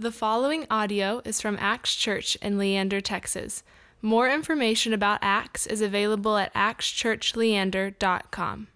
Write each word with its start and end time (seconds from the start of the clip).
The 0.00 0.10
following 0.10 0.66
audio 0.70 1.20
is 1.26 1.42
from 1.42 1.58
Acts 1.60 1.94
Church 1.94 2.34
in 2.36 2.56
Leander, 2.56 3.02
Texas. 3.02 3.62
More 4.00 4.30
information 4.30 4.94
about 4.94 5.18
Acts 5.20 5.66
is 5.66 5.82
available 5.82 6.38
at 6.38 6.54
actschurchleander.com. 6.54 8.68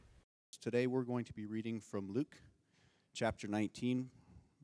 Today 0.61 0.87
we're 0.87 1.01
going 1.01 1.25
to 1.25 1.33
be 1.33 1.47
reading 1.47 1.81
from 1.81 2.13
Luke 2.13 2.37
chapter 3.15 3.49
19, 3.49 4.11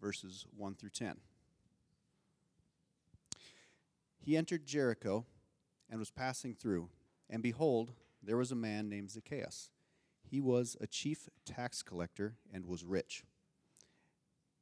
verses 0.03 0.45
1 0.55 0.75
through 0.75 0.91
10. 0.91 1.17
He 4.19 4.37
entered 4.37 4.67
Jericho 4.67 5.25
and 5.89 5.99
was 5.99 6.11
passing 6.11 6.55
through, 6.55 6.91
and 7.31 7.43
behold, 7.43 7.95
there 8.23 8.37
was 8.37 8.53
a 8.53 8.55
man 8.55 8.91
named 8.91 9.11
Zacchaeus. 9.11 9.71
He 10.31 10.43
was 10.43 10.77
a 10.79 10.87
chief 10.87 11.27
tax 11.47 11.83
collector 11.83 12.35
and 12.53 12.67
was 12.67 12.85
rich. 12.85 13.25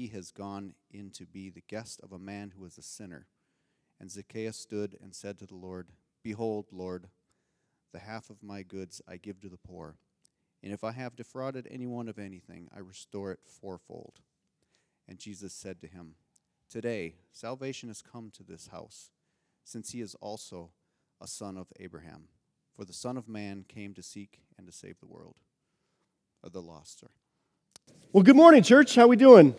He 0.00 0.06
has 0.14 0.30
gone 0.30 0.72
in 0.90 1.10
to 1.10 1.26
be 1.26 1.50
the 1.50 1.62
guest 1.68 2.00
of 2.02 2.10
a 2.10 2.18
man 2.18 2.54
who 2.56 2.64
is 2.64 2.78
a 2.78 2.82
sinner. 2.82 3.26
And 4.00 4.10
Zacchaeus 4.10 4.56
stood 4.56 4.96
and 4.98 5.14
said 5.14 5.38
to 5.38 5.46
the 5.46 5.56
Lord, 5.56 5.88
Behold, 6.22 6.68
Lord, 6.72 7.08
the 7.92 7.98
half 7.98 8.30
of 8.30 8.42
my 8.42 8.62
goods 8.62 9.02
I 9.06 9.18
give 9.18 9.42
to 9.42 9.50
the 9.50 9.58
poor. 9.58 9.96
And 10.62 10.72
if 10.72 10.84
I 10.84 10.92
have 10.92 11.16
defrauded 11.16 11.68
anyone 11.70 12.08
of 12.08 12.18
anything, 12.18 12.70
I 12.74 12.78
restore 12.78 13.30
it 13.30 13.40
fourfold. 13.44 14.20
And 15.06 15.18
Jesus 15.18 15.52
said 15.52 15.82
to 15.82 15.86
him, 15.86 16.14
Today 16.70 17.16
salvation 17.30 17.90
has 17.90 18.00
come 18.00 18.30
to 18.38 18.42
this 18.42 18.68
house, 18.68 19.10
since 19.64 19.90
he 19.92 20.00
is 20.00 20.14
also 20.14 20.70
a 21.20 21.26
son 21.26 21.58
of 21.58 21.66
Abraham. 21.78 22.28
For 22.74 22.86
the 22.86 22.94
Son 22.94 23.18
of 23.18 23.28
Man 23.28 23.66
came 23.68 23.92
to 23.92 24.02
seek 24.02 24.40
and 24.56 24.66
to 24.66 24.72
save 24.72 24.98
the 24.98 25.06
world, 25.06 25.36
or 26.42 26.48
the 26.48 26.62
lost. 26.62 27.00
Sorry. 27.00 27.12
Well, 28.14 28.22
good 28.22 28.36
morning, 28.36 28.62
church. 28.62 28.94
How 28.94 29.06
we 29.06 29.16
doing? 29.16 29.54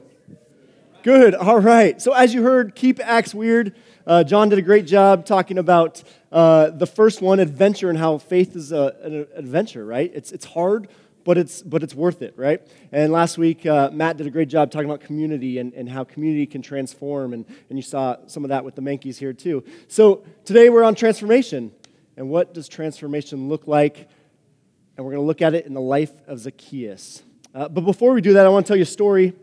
Good. 1.03 1.33
All 1.33 1.59
right. 1.59 1.99
So, 1.99 2.13
as 2.13 2.31
you 2.31 2.43
heard, 2.43 2.75
keep 2.75 2.99
Acts 2.99 3.33
weird. 3.33 3.73
Uh, 4.05 4.23
John 4.23 4.49
did 4.49 4.59
a 4.59 4.61
great 4.61 4.85
job 4.85 5.25
talking 5.25 5.57
about 5.57 6.03
uh, 6.31 6.69
the 6.69 6.85
first 6.85 7.23
one, 7.23 7.39
adventure, 7.39 7.89
and 7.89 7.97
how 7.97 8.19
faith 8.19 8.55
is 8.55 8.71
a, 8.71 8.95
an 9.01 9.27
adventure. 9.33 9.83
Right? 9.83 10.11
It's 10.13 10.31
it's 10.31 10.45
hard, 10.45 10.89
but 11.23 11.39
it's 11.39 11.63
but 11.63 11.81
it's 11.81 11.95
worth 11.95 12.21
it. 12.21 12.35
Right? 12.37 12.61
And 12.91 13.11
last 13.11 13.39
week, 13.39 13.65
uh, 13.65 13.89
Matt 13.91 14.17
did 14.17 14.27
a 14.27 14.29
great 14.29 14.47
job 14.47 14.69
talking 14.69 14.87
about 14.87 15.01
community 15.01 15.57
and, 15.57 15.73
and 15.73 15.89
how 15.89 16.03
community 16.03 16.45
can 16.45 16.61
transform, 16.61 17.33
and 17.33 17.45
and 17.69 17.79
you 17.79 17.83
saw 17.83 18.17
some 18.27 18.43
of 18.43 18.49
that 18.49 18.63
with 18.63 18.75
the 18.75 18.81
Mankeys 18.83 19.17
here 19.17 19.33
too. 19.33 19.63
So 19.87 20.23
today 20.45 20.69
we're 20.69 20.83
on 20.83 20.93
transformation, 20.93 21.71
and 22.15 22.29
what 22.29 22.53
does 22.53 22.69
transformation 22.69 23.49
look 23.49 23.65
like? 23.65 24.07
And 24.97 25.05
we're 25.05 25.13
going 25.13 25.23
to 25.23 25.27
look 25.27 25.41
at 25.41 25.55
it 25.55 25.65
in 25.65 25.73
the 25.73 25.81
life 25.81 26.11
of 26.27 26.37
Zacchaeus. 26.37 27.23
Uh, 27.55 27.67
but 27.69 27.81
before 27.81 28.13
we 28.13 28.21
do 28.21 28.33
that, 28.33 28.45
I 28.45 28.49
want 28.49 28.67
to 28.67 28.69
tell 28.69 28.77
you 28.77 28.83
a 28.83 28.85
story. 28.85 29.33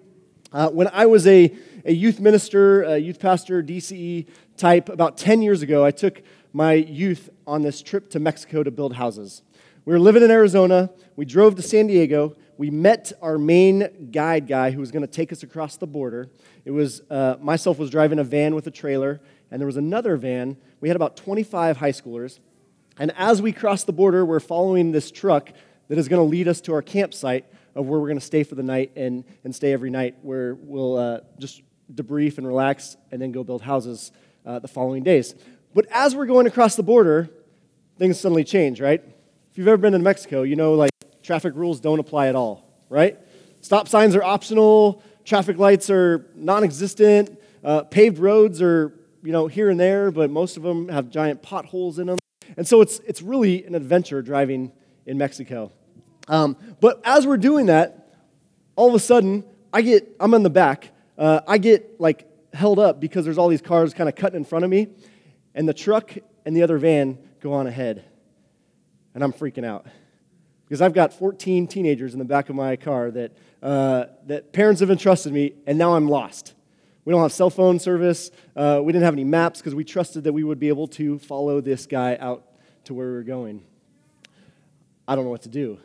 Uh, 0.51 0.71
when 0.71 0.89
I 0.89 1.05
was 1.05 1.27
a, 1.27 1.55
a 1.85 1.93
youth 1.93 2.21
minister, 2.21 2.83
a 2.83 2.97
youth 2.97 3.21
pastor, 3.21 3.63
DCE 3.63 4.27
type, 4.57 4.89
about 4.89 5.19
10 5.19 5.43
years 5.43 5.61
ago, 5.61 5.85
I 5.85 5.91
took 5.91 6.23
my 6.55 6.73
youth 6.73 7.29
on 7.47 7.61
this 7.61 7.83
trip 7.83 8.09
to 8.11 8.21
Mexico 8.21 8.63
to 8.63 8.71
build 8.71 8.95
houses. 8.95 9.43
We 9.85 9.93
were 9.93 10.01
living 10.01 10.23
in 10.23 10.31
Arizona. 10.31 10.91
We 11.17 11.27
drove 11.27 11.56
to 11.56 11.62
San 11.62 11.87
Diego. 11.87 12.34
We 12.56 12.71
met 12.71 13.12
our 13.21 13.37
main 13.37 14.09
guide 14.11 14.47
guy 14.47 14.71
who 14.71 14.81
was 14.81 14.91
going 14.91 15.03
to 15.03 15.11
take 15.11 15.33
us 15.33 15.43
across 15.43 15.77
the 15.77 15.87
border. 15.87 16.31
It 16.65 16.71
was 16.71 17.03
uh, 17.11 17.37
myself 17.41 17.78
was 17.78 17.91
driving 17.91 18.19
a 18.19 18.25
van 18.25 18.55
with 18.55 18.67
a 18.67 18.71
trailer, 18.71 19.21
and 19.51 19.61
there 19.61 19.67
was 19.67 19.77
another 19.77 20.17
van. 20.17 20.56
We 20.81 20.89
had 20.89 20.97
about 20.97 21.17
25 21.17 21.77
high 21.77 21.93
schoolers. 21.93 22.39
And 22.99 23.12
as 23.17 23.43
we 23.43 23.53
crossed 23.53 23.87
the 23.87 23.93
border, 23.93 24.25
we're 24.25 24.41
following 24.41 24.93
this 24.93 25.11
truck 25.11 25.53
that 25.89 25.99
is 25.99 26.09
going 26.09 26.21
to 26.21 26.28
lead 26.28 26.49
us 26.49 26.61
to 26.62 26.72
our 26.72 26.83
campsite 26.83 27.45
of 27.75 27.87
where 27.87 28.01
we're 28.01 28.09
going 28.09 28.19
to 28.19 28.25
stay 28.25 28.43
for 28.43 28.55
the 28.55 28.62
night 28.62 28.93
and, 28.97 29.25
and 29.45 29.55
stay 29.55 29.73
every 29.73 29.91
night, 29.91 30.17
where 30.23 30.55
we'll 30.55 30.97
uh, 30.97 31.21
just 31.39 31.62
debrief 31.93 32.39
and 32.39 32.47
relax 32.47 32.97
and 33.11 33.21
then 33.21 33.33
go 33.33 33.43
build 33.45 33.62
houses 33.62 34.12
uh, 34.45 34.59
the 34.59 34.69
following 34.69 35.03
days. 35.03 35.34
But 35.75 35.87
as 35.91 36.15
we're 36.15 36.27
going 36.27 36.47
across 36.47 36.77
the 36.77 36.83
border, 36.83 37.31
things 37.99 38.19
suddenly 38.19 38.45
change, 38.45 38.81
right? 38.81 39.03
If 39.51 39.59
you've 39.59 39.69
ever 39.69 39.77
been 39.77 39.93
to 39.93 39.99
Mexico, 39.99 40.43
you 40.43 40.57
know 40.57 40.75
like 40.75 40.91
traffic 41.23 41.55
rules 41.55 41.81
don't 41.81 41.99
apply 41.99 42.28
at 42.28 42.34
all, 42.34 42.65
right? 42.89 43.19
Stop 43.61 43.89
signs 43.89 44.15
are 44.15 44.23
optional, 44.23 45.03
traffic 45.25 45.59
lights 45.59 45.91
are 45.91 46.27
non 46.34 46.65
existent, 46.65 47.39
uh, 47.65 47.83
paved 47.83 48.19
roads 48.19 48.62
are 48.62 48.93
you 49.23 49.33
know 49.33 49.47
here 49.47 49.69
and 49.69 49.78
there, 49.78 50.11
but 50.11 50.31
most 50.31 50.57
of 50.57 50.62
them 50.62 50.89
have 50.89 51.11
giant 51.11 51.43
potholes 51.43 51.99
in 51.99 52.07
them. 52.07 52.19
And 52.57 52.67
so 52.67 52.81
it's, 52.81 53.01
it's 53.01 53.21
really 53.21 53.65
an 53.65 53.75
adventure 53.75 54.23
driving 54.23 54.73
in 55.07 55.19
Mexico. 55.19 55.73
Um, 56.28 56.56
but 56.81 57.00
as 57.05 57.27
we're 57.27 57.39
doing 57.39 57.66
that, 57.66 58.15
all 58.77 58.89
of 58.89 58.94
a 58.94 59.00
sudden, 59.00 59.44
I 59.72 59.83
get, 59.83 60.16
I'm 60.21 60.34
in 60.34 60.43
the 60.43 60.50
back. 60.50 60.91
Uh, 61.16 61.41
I 61.47 61.59
get 61.59 62.00
like 62.00 62.27
held 62.53 62.78
up 62.78 63.00
because 63.00 63.25
there's 63.25 63.39
all 63.39 63.49
these 63.49 63.62
cars 63.62 63.93
kind 63.93 64.09
of 64.09 64.15
cutting 64.15 64.37
in 64.37 64.44
front 64.44 64.65
of 64.65 64.71
me, 64.71 64.89
and 65.55 65.69
the 65.69 65.75
truck 65.75 66.12
and 66.44 66.56
the 66.56 66.62
other 66.62 66.78
van 66.78 67.19
go 67.41 67.53
on 67.55 67.66
ahead. 67.66 68.05
And 69.15 69.25
I'm 69.25 69.33
freaking 69.33 69.65
out 69.65 69.87
because 70.65 70.83
I've 70.83 70.93
got 70.93 71.12
14 71.12 71.66
teenagers 71.66 72.12
in 72.12 72.19
the 72.19 72.25
back 72.25 72.50
of 72.50 72.55
my 72.55 72.77
car 72.77 73.10
that, 73.10 73.33
uh, 73.62 74.05
that 74.27 74.53
parents 74.53 74.81
have 74.81 74.91
entrusted 74.91 75.33
me, 75.33 75.55
and 75.66 75.78
now 75.78 75.95
I'm 75.95 76.09
lost. 76.09 76.55
We 77.05 77.12
don't 77.12 77.22
have 77.22 77.33
cell 77.33 77.49
phone 77.49 77.78
service. 77.78 78.31
Uh, 78.55 78.81
we 78.84 78.93
didn't 78.93 79.06
have 79.06 79.15
any 79.15 79.25
maps 79.25 79.60
because 79.60 79.75
we 79.75 79.83
trusted 79.83 80.25
that 80.25 80.34
we 80.34 80.45
would 80.45 80.60
be 80.60 80.69
able 80.69 80.87
to 80.89 81.19
follow 81.19 81.62
this 81.62 81.87
guy 81.87 82.16
out 82.21 82.45
to 82.84 82.93
where 82.93 83.06
we 83.06 83.15
were 83.15 83.22
going. 83.22 83.65
I 85.06 85.16
don't 85.16 85.25
know 85.25 85.31
what 85.31 85.43
to 85.43 85.49
do. 85.49 85.78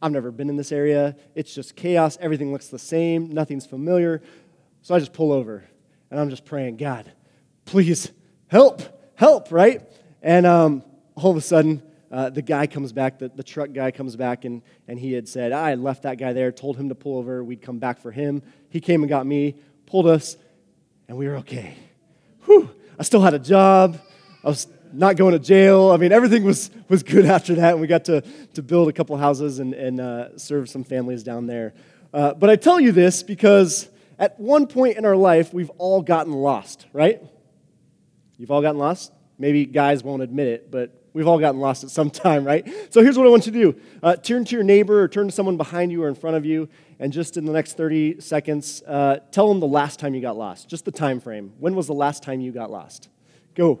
I've 0.00 0.12
never 0.12 0.30
been 0.30 0.48
in 0.48 0.56
this 0.56 0.72
area. 0.72 1.16
It's 1.34 1.54
just 1.54 1.76
chaos. 1.76 2.16
Everything 2.20 2.52
looks 2.52 2.68
the 2.68 2.78
same. 2.78 3.30
Nothing's 3.30 3.66
familiar. 3.66 4.22
So 4.82 4.94
I 4.94 4.98
just 4.98 5.12
pull 5.12 5.32
over 5.32 5.64
and 6.10 6.20
I'm 6.20 6.30
just 6.30 6.44
praying, 6.44 6.76
God, 6.76 7.10
please 7.64 8.10
help, 8.46 8.82
help, 9.14 9.50
right? 9.50 9.82
And 10.22 10.46
um, 10.46 10.82
all 11.14 11.30
of 11.30 11.36
a 11.36 11.40
sudden, 11.40 11.82
uh, 12.10 12.30
the 12.30 12.42
guy 12.42 12.66
comes 12.66 12.92
back, 12.92 13.18
the, 13.18 13.28
the 13.28 13.42
truck 13.42 13.72
guy 13.72 13.90
comes 13.90 14.16
back, 14.16 14.46
and, 14.46 14.62
and 14.86 14.98
he 14.98 15.12
had 15.12 15.28
said, 15.28 15.52
I 15.52 15.74
left 15.74 16.04
that 16.04 16.16
guy 16.16 16.32
there, 16.32 16.50
told 16.50 16.78
him 16.78 16.88
to 16.88 16.94
pull 16.94 17.18
over. 17.18 17.44
We'd 17.44 17.60
come 17.60 17.78
back 17.78 18.00
for 18.00 18.10
him. 18.10 18.42
He 18.70 18.80
came 18.80 19.02
and 19.02 19.10
got 19.10 19.26
me, 19.26 19.56
pulled 19.84 20.06
us, 20.06 20.38
and 21.06 21.18
we 21.18 21.28
were 21.28 21.36
okay. 21.36 21.74
Whew. 22.46 22.70
I 22.98 23.02
still 23.02 23.20
had 23.20 23.34
a 23.34 23.38
job. 23.38 24.00
I 24.42 24.48
was 24.48 24.66
not 24.94 25.16
going 25.16 25.32
to 25.32 25.38
jail. 25.38 25.90
I 25.90 25.96
mean, 25.96 26.12
everything 26.12 26.44
was, 26.44 26.70
was 26.88 27.02
good 27.02 27.26
after 27.36 27.54
that, 27.56 27.72
and 27.72 27.80
we 27.80 27.86
got 27.86 28.04
to, 28.06 28.22
to 28.54 28.62
build 28.62 28.88
a 28.88 28.92
couple 28.92 29.16
houses 29.16 29.58
and, 29.58 29.74
and 29.74 30.00
uh, 30.00 30.38
serve 30.38 30.68
some 30.68 30.84
families 30.84 31.22
down 31.22 31.46
there. 31.46 31.74
Uh, 32.12 32.34
but 32.34 32.50
I 32.50 32.56
tell 32.56 32.80
you 32.80 32.92
this 32.92 33.22
because 33.22 33.88
at 34.18 34.38
one 34.40 34.66
point 34.66 34.96
in 34.96 35.04
our 35.04 35.16
life, 35.16 35.52
we've 35.52 35.70
all 35.78 36.02
gotten 36.02 36.32
lost, 36.32 36.86
right? 36.92 37.22
You've 38.36 38.50
all 38.50 38.62
gotten 38.62 38.78
lost? 38.78 39.12
Maybe 39.38 39.66
guys 39.66 40.02
won't 40.02 40.22
admit 40.22 40.48
it, 40.48 40.70
but 40.70 41.04
we've 41.12 41.26
all 41.28 41.38
gotten 41.38 41.60
lost 41.60 41.84
at 41.84 41.90
some 41.90 42.10
time, 42.10 42.44
right? 42.44 42.66
So 42.90 43.02
here's 43.02 43.16
what 43.18 43.26
I 43.26 43.30
want 43.30 43.46
you 43.46 43.52
to 43.52 43.72
do 43.72 43.80
uh, 44.02 44.16
turn 44.16 44.44
to 44.46 44.54
your 44.54 44.64
neighbor 44.64 45.02
or 45.02 45.08
turn 45.08 45.26
to 45.26 45.32
someone 45.32 45.56
behind 45.56 45.92
you 45.92 46.02
or 46.02 46.08
in 46.08 46.14
front 46.14 46.36
of 46.36 46.44
you, 46.44 46.68
and 46.98 47.12
just 47.12 47.36
in 47.36 47.44
the 47.44 47.52
next 47.52 47.76
30 47.76 48.20
seconds, 48.20 48.82
uh, 48.86 49.18
tell 49.30 49.48
them 49.48 49.60
the 49.60 49.66
last 49.66 50.00
time 50.00 50.14
you 50.14 50.20
got 50.20 50.36
lost, 50.36 50.68
just 50.68 50.84
the 50.84 50.92
time 50.92 51.20
frame. 51.20 51.52
When 51.58 51.74
was 51.74 51.86
the 51.86 51.94
last 51.94 52.22
time 52.22 52.40
you 52.40 52.52
got 52.52 52.70
lost? 52.70 53.08
Go. 53.54 53.80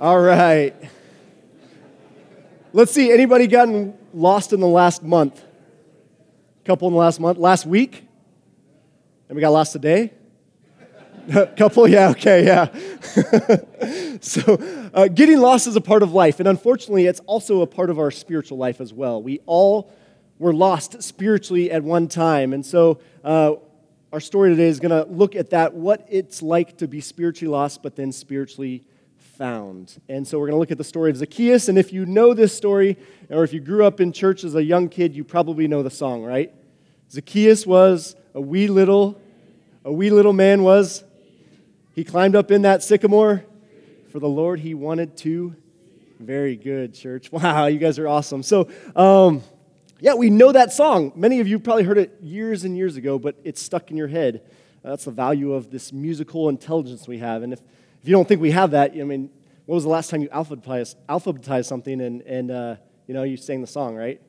All 0.00 0.18
right. 0.18 0.74
Let's 2.72 2.90
see. 2.90 3.12
Anybody 3.12 3.46
gotten 3.46 3.98
lost 4.14 4.54
in 4.54 4.60
the 4.60 4.66
last 4.66 5.02
month? 5.02 5.38
A 5.42 6.66
Couple 6.66 6.88
in 6.88 6.94
the 6.94 6.98
last 6.98 7.20
month? 7.20 7.36
Last 7.36 7.66
week? 7.66 8.08
And 9.28 9.36
we 9.36 9.42
got 9.42 9.50
lost 9.50 9.72
today? 9.72 10.14
A 11.34 11.46
couple? 11.56 11.86
Yeah, 11.86 12.08
okay, 12.12 12.46
yeah. 12.46 14.18
so, 14.22 14.54
uh, 14.94 15.08
getting 15.08 15.38
lost 15.38 15.66
is 15.66 15.76
a 15.76 15.82
part 15.82 16.02
of 16.02 16.14
life, 16.14 16.40
and 16.40 16.48
unfortunately, 16.48 17.04
it's 17.04 17.20
also 17.26 17.60
a 17.60 17.66
part 17.66 17.90
of 17.90 17.98
our 17.98 18.10
spiritual 18.10 18.56
life 18.56 18.80
as 18.80 18.94
well. 18.94 19.22
We 19.22 19.40
all 19.44 19.92
were 20.38 20.54
lost 20.54 21.02
spiritually 21.02 21.70
at 21.70 21.82
one 21.82 22.08
time, 22.08 22.54
and 22.54 22.64
so 22.64 23.00
uh, 23.22 23.56
our 24.14 24.20
story 24.20 24.48
today 24.48 24.68
is 24.68 24.80
going 24.80 24.92
to 24.92 25.12
look 25.12 25.36
at 25.36 25.50
that 25.50 25.74
what 25.74 26.06
it's 26.08 26.40
like 26.40 26.78
to 26.78 26.88
be 26.88 27.02
spiritually 27.02 27.52
lost, 27.52 27.82
but 27.82 27.96
then 27.96 28.12
spiritually 28.12 28.82
found. 29.40 29.98
And 30.06 30.28
so, 30.28 30.38
we're 30.38 30.48
going 30.48 30.56
to 30.56 30.60
look 30.60 30.70
at 30.70 30.76
the 30.76 30.84
story 30.84 31.10
of 31.10 31.16
Zacchaeus, 31.16 31.70
and 31.70 31.78
if 31.78 31.94
you 31.94 32.04
know 32.04 32.34
this 32.34 32.54
story, 32.54 32.98
or 33.30 33.42
if 33.42 33.54
you 33.54 33.60
grew 33.60 33.86
up 33.86 33.98
in 33.98 34.12
church 34.12 34.44
as 34.44 34.54
a 34.54 34.62
young 34.62 34.90
kid, 34.90 35.16
you 35.16 35.24
probably 35.24 35.66
know 35.66 35.82
the 35.82 35.88
song, 35.88 36.22
right? 36.22 36.52
Zacchaeus 37.10 37.66
was 37.66 38.16
a 38.34 38.40
wee 38.42 38.66
little, 38.68 39.18
a 39.82 39.90
wee 39.90 40.10
little 40.10 40.34
man 40.34 40.62
was 40.62 41.04
he 41.94 42.04
climbed 42.04 42.36
up 42.36 42.50
in 42.50 42.62
that 42.62 42.82
sycamore 42.82 43.42
for 44.12 44.18
the 44.18 44.28
Lord 44.28 44.60
he 44.60 44.74
wanted 44.74 45.16
to. 45.18 45.56
Very 46.18 46.54
good, 46.54 46.92
church. 46.92 47.32
Wow, 47.32 47.64
you 47.64 47.78
guys 47.78 47.98
are 47.98 48.06
awesome. 48.06 48.42
So, 48.42 48.68
um, 48.94 49.42
yeah, 50.00 50.12
we 50.12 50.28
know 50.28 50.52
that 50.52 50.70
song. 50.70 51.12
Many 51.16 51.40
of 51.40 51.48
you 51.48 51.58
probably 51.58 51.84
heard 51.84 51.96
it 51.96 52.18
years 52.20 52.64
and 52.64 52.76
years 52.76 52.96
ago, 52.96 53.18
but 53.18 53.36
it's 53.42 53.62
stuck 53.62 53.90
in 53.90 53.96
your 53.96 54.08
head. 54.08 54.42
That's 54.82 55.06
the 55.06 55.10
value 55.10 55.54
of 55.54 55.70
this 55.70 55.94
musical 55.94 56.50
intelligence 56.50 57.08
we 57.08 57.18
have. 57.18 57.42
And 57.42 57.54
if, 57.54 57.60
if 58.02 58.08
you 58.08 58.12
don't 58.12 58.26
think 58.26 58.40
we 58.40 58.50
have 58.52 58.70
that, 58.70 58.92
I 58.92 59.04
mean, 59.04 59.30
when 59.66 59.74
was 59.74 59.84
the 59.84 59.90
last 59.90 60.10
time 60.10 60.22
you 60.22 60.28
alphabetized, 60.28 60.96
alphabetized 61.08 61.66
something 61.66 62.00
and, 62.00 62.22
and 62.22 62.50
uh, 62.50 62.76
you 63.06 63.14
know, 63.14 63.24
you 63.24 63.36
sang 63.36 63.60
the 63.60 63.66
song, 63.66 63.94
right? 63.94 64.20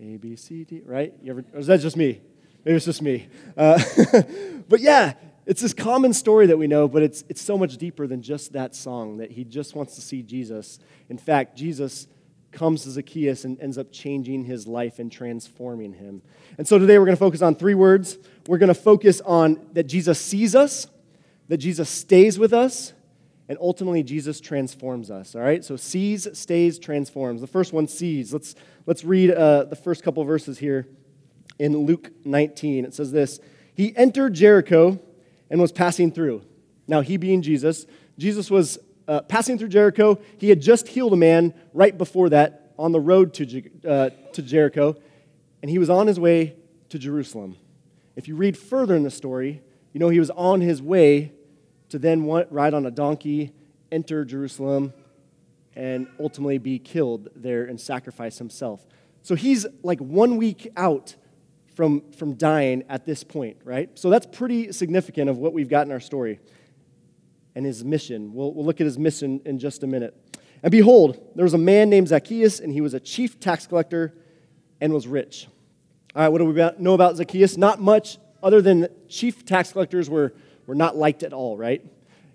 A, 0.00 0.16
B, 0.16 0.34
C, 0.34 0.64
D, 0.64 0.82
right? 0.84 1.14
You 1.22 1.32
ever, 1.32 1.44
or 1.52 1.60
is 1.60 1.66
that 1.68 1.80
just 1.80 1.96
me? 1.96 2.20
Maybe 2.64 2.76
it's 2.76 2.84
just 2.84 3.02
me. 3.02 3.28
Uh, 3.56 3.80
but 4.68 4.80
yeah, 4.80 5.14
it's 5.46 5.62
this 5.62 5.72
common 5.72 6.12
story 6.12 6.46
that 6.46 6.58
we 6.58 6.66
know, 6.66 6.88
but 6.88 7.02
it's, 7.02 7.24
it's 7.28 7.40
so 7.40 7.56
much 7.56 7.76
deeper 7.76 8.06
than 8.06 8.20
just 8.20 8.52
that 8.52 8.74
song 8.74 9.18
that 9.18 9.30
he 9.30 9.44
just 9.44 9.74
wants 9.74 9.94
to 9.94 10.00
see 10.00 10.22
Jesus. 10.22 10.78
In 11.08 11.18
fact, 11.18 11.56
Jesus 11.56 12.08
comes 12.52 12.82
to 12.82 12.90
Zacchaeus 12.90 13.44
and 13.44 13.60
ends 13.60 13.78
up 13.78 13.92
changing 13.92 14.44
his 14.44 14.66
life 14.66 14.98
and 14.98 15.10
transforming 15.10 15.92
him. 15.92 16.20
And 16.58 16.66
so 16.66 16.78
today 16.78 16.98
we're 16.98 17.06
going 17.06 17.16
to 17.16 17.20
focus 17.20 17.42
on 17.42 17.54
three 17.54 17.74
words. 17.74 18.18
We're 18.48 18.58
going 18.58 18.68
to 18.68 18.74
focus 18.74 19.20
on 19.20 19.64
that 19.72 19.84
Jesus 19.84 20.20
sees 20.20 20.54
us, 20.54 20.88
that 21.48 21.58
Jesus 21.58 21.88
stays 21.88 22.38
with 22.38 22.52
us, 22.52 22.92
and 23.50 23.58
ultimately 23.60 24.04
Jesus 24.04 24.40
transforms 24.40 25.10
us. 25.10 25.34
All 25.34 25.40
right? 25.40 25.64
So 25.64 25.74
sees, 25.74 26.28
stays, 26.38 26.78
transforms. 26.78 27.40
The 27.40 27.48
first 27.48 27.72
one 27.72 27.88
sees. 27.88 28.32
Let's, 28.32 28.54
let's 28.86 29.02
read 29.02 29.32
uh, 29.32 29.64
the 29.64 29.74
first 29.74 30.04
couple 30.04 30.22
verses 30.22 30.56
here 30.58 30.86
in 31.58 31.76
Luke 31.78 32.12
19. 32.24 32.84
It 32.84 32.94
says 32.94 33.10
this 33.10 33.40
He 33.74 33.92
entered 33.96 34.34
Jericho 34.34 35.00
and 35.50 35.60
was 35.60 35.72
passing 35.72 36.12
through. 36.12 36.42
Now, 36.86 37.00
he 37.00 37.16
being 37.16 37.42
Jesus, 37.42 37.86
Jesus 38.16 38.52
was 38.52 38.78
uh, 39.08 39.22
passing 39.22 39.58
through 39.58 39.70
Jericho. 39.70 40.20
He 40.38 40.48
had 40.48 40.62
just 40.62 40.86
healed 40.86 41.12
a 41.12 41.16
man 41.16 41.52
right 41.74 41.98
before 41.98 42.28
that 42.28 42.72
on 42.78 42.92
the 42.92 43.00
road 43.00 43.34
to, 43.34 43.62
uh, 43.84 44.10
to 44.32 44.42
Jericho, 44.42 44.94
and 45.60 45.68
he 45.68 45.78
was 45.78 45.90
on 45.90 46.06
his 46.06 46.20
way 46.20 46.54
to 46.90 47.00
Jerusalem. 47.00 47.56
If 48.14 48.28
you 48.28 48.36
read 48.36 48.56
further 48.56 48.94
in 48.94 49.02
the 49.02 49.10
story, 49.10 49.60
you 49.92 49.98
know 49.98 50.08
he 50.08 50.20
was 50.20 50.30
on 50.30 50.60
his 50.60 50.80
way 50.80 51.32
to 51.90 51.98
then 51.98 52.24
ride 52.24 52.74
on 52.74 52.86
a 52.86 52.90
donkey, 52.90 53.52
enter 53.92 54.24
Jerusalem, 54.24 54.92
and 55.76 56.08
ultimately 56.18 56.58
be 56.58 56.78
killed 56.78 57.28
there 57.36 57.64
and 57.64 57.80
sacrifice 57.80 58.38
himself. 58.38 58.84
So 59.22 59.34
he's 59.34 59.66
like 59.82 60.00
one 60.00 60.36
week 60.36 60.72
out 60.76 61.14
from, 61.74 62.10
from 62.12 62.34
dying 62.34 62.84
at 62.88 63.06
this 63.06 63.22
point, 63.22 63.58
right? 63.64 63.90
So 63.98 64.10
that's 64.10 64.26
pretty 64.26 64.72
significant 64.72 65.30
of 65.30 65.38
what 65.38 65.52
we've 65.52 65.68
got 65.68 65.86
in 65.86 65.92
our 65.92 66.00
story 66.00 66.40
and 67.54 67.64
his 67.64 67.84
mission. 67.84 68.32
We'll, 68.32 68.52
we'll 68.52 68.64
look 68.64 68.80
at 68.80 68.84
his 68.84 68.98
mission 68.98 69.40
in 69.44 69.58
just 69.58 69.82
a 69.82 69.86
minute. 69.86 70.14
And 70.62 70.70
behold, 70.70 71.32
there 71.34 71.44
was 71.44 71.54
a 71.54 71.58
man 71.58 71.88
named 71.88 72.08
Zacchaeus, 72.08 72.60
and 72.60 72.72
he 72.72 72.80
was 72.80 72.94
a 72.94 73.00
chief 73.00 73.40
tax 73.40 73.66
collector 73.66 74.14
and 74.80 74.92
was 74.92 75.06
rich. 75.06 75.48
All 76.14 76.22
right, 76.22 76.28
what 76.28 76.38
do 76.38 76.44
we 76.44 76.82
know 76.82 76.94
about 76.94 77.16
Zacchaeus? 77.16 77.56
Not 77.56 77.80
much 77.80 78.18
other 78.42 78.60
than 78.60 78.88
chief 79.08 79.44
tax 79.44 79.72
collectors 79.72 80.10
were, 80.10 80.34
were 80.70 80.76
not 80.76 80.96
liked 80.96 81.24
at 81.24 81.32
all, 81.32 81.56
right? 81.56 81.84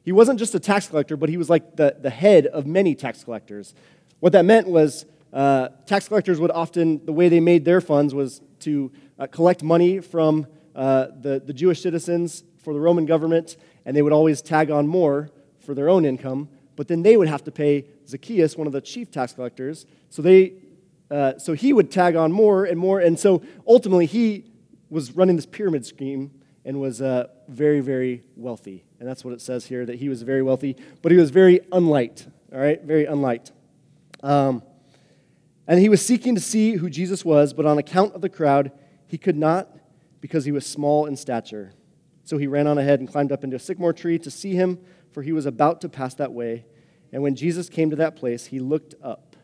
He 0.04 0.12
wasn't 0.12 0.40
just 0.40 0.54
a 0.56 0.60
tax 0.60 0.90
collector, 0.90 1.16
but 1.16 1.30
he 1.30 1.38
was 1.38 1.50
like 1.50 1.78
the, 1.78 1.96
the 1.98 2.10
head 2.10 2.48
of 2.48 2.68
many 2.68 2.94
tax 2.94 3.24
collectors. 3.24 3.74
What 4.20 4.34
that 4.34 4.44
meant 4.44 4.68
was 4.68 5.06
uh, 5.32 5.70
tax 5.86 6.10
collectors 6.10 6.38
would 6.42 6.52
often, 6.52 7.06
the 7.06 7.14
way 7.14 7.30
they 7.30 7.40
made 7.40 7.64
their 7.64 7.80
funds 7.80 8.14
was 8.14 8.42
to 8.60 8.92
uh, 9.18 9.28
collect 9.28 9.64
money 9.64 10.02
from 10.02 10.48
uh, 10.76 11.08
the, 11.22 11.42
the 11.46 11.54
Jewish 11.54 11.82
citizens 11.82 12.44
for 12.58 12.74
the 12.74 12.80
Roman 12.82 13.06
government, 13.06 13.56
and 13.86 13.96
they 13.96 14.02
would 14.02 14.12
always 14.12 14.42
tag 14.42 14.70
on 14.70 14.86
more 14.86 15.30
for 15.62 15.74
their 15.74 15.88
own 15.88 16.04
income. 16.04 16.50
But 16.76 16.90
then 16.90 17.04
they 17.04 17.16
would 17.16 17.30
have 17.30 17.46
to 17.46 17.52
pay 17.52 17.86
Zacchaeus, 18.06 18.58
one 18.58 18.68
of 18.68 18.74
the 18.74 18.82
chief 18.82 19.12
tax 19.12 19.32
collectors. 19.32 19.86
So 20.10 20.22
they, 20.22 20.56
uh, 21.10 21.38
so 21.38 21.54
he 21.54 21.72
would 21.72 21.90
tag 21.90 22.18
on 22.18 22.34
more 22.34 22.66
and 22.66 22.78
more, 22.78 23.00
and 23.00 23.18
so 23.18 23.44
ultimately 23.66 24.08
he 24.08 24.52
was 24.90 25.14
running 25.14 25.38
this 25.38 25.46
pyramid 25.46 25.86
scheme 25.86 26.32
and 26.66 26.82
was 26.82 27.02
uh, 27.02 27.28
very, 27.48 27.80
very 27.80 28.24
wealthy. 28.36 28.84
And 29.00 29.08
that's 29.08 29.24
what 29.24 29.34
it 29.34 29.42
says 29.42 29.68
here 29.68 29.86
that 29.86 29.96
he 29.96 30.10
was 30.10 30.24
very 30.24 30.42
wealthy, 30.42 30.76
but 31.02 31.12
he 31.12 31.18
was 31.18 31.30
very 31.30 31.62
unliked. 31.72 32.28
All 32.52 32.60
right, 32.60 32.82
very 32.82 33.06
unliked. 33.06 33.52
Um, 34.24 34.64
and 35.68 35.80
he 35.80 35.90
was 35.90 36.04
seeking 36.04 36.36
to 36.36 36.42
see 36.42 36.74
who 36.74 36.90
Jesus 36.90 37.24
was, 37.24 37.54
but 37.54 37.66
on 37.66 37.78
account 37.78 38.14
of 38.14 38.22
the 38.22 38.30
crowd, 38.30 38.72
he 39.08 39.18
could 39.18 39.38
not 39.38 39.70
because 40.22 40.46
he 40.46 40.52
was 40.52 40.66
small 40.66 41.06
in 41.06 41.16
stature. 41.16 41.74
So 42.24 42.38
he 42.38 42.48
ran 42.48 42.66
on 42.66 42.80
ahead 42.80 43.00
and 43.00 43.08
climbed 43.08 43.32
up 43.32 43.44
into 43.44 43.56
a 43.56 43.60
sycamore 43.60 43.94
tree 43.94 44.18
to 44.20 44.32
see 44.32 44.54
him, 44.54 44.80
for 45.12 45.22
he 45.22 45.32
was 45.32 45.46
about 45.46 45.82
to 45.82 45.90
pass 45.90 46.16
that 46.16 46.34
way. 46.34 46.66
And 47.12 47.22
when 47.22 47.36
Jesus 47.36 47.70
came 47.70 47.92
to 47.92 47.96
that 47.98 48.16
place, 48.16 48.48
he 48.48 48.60
looked 48.60 48.96
up. 49.04 49.36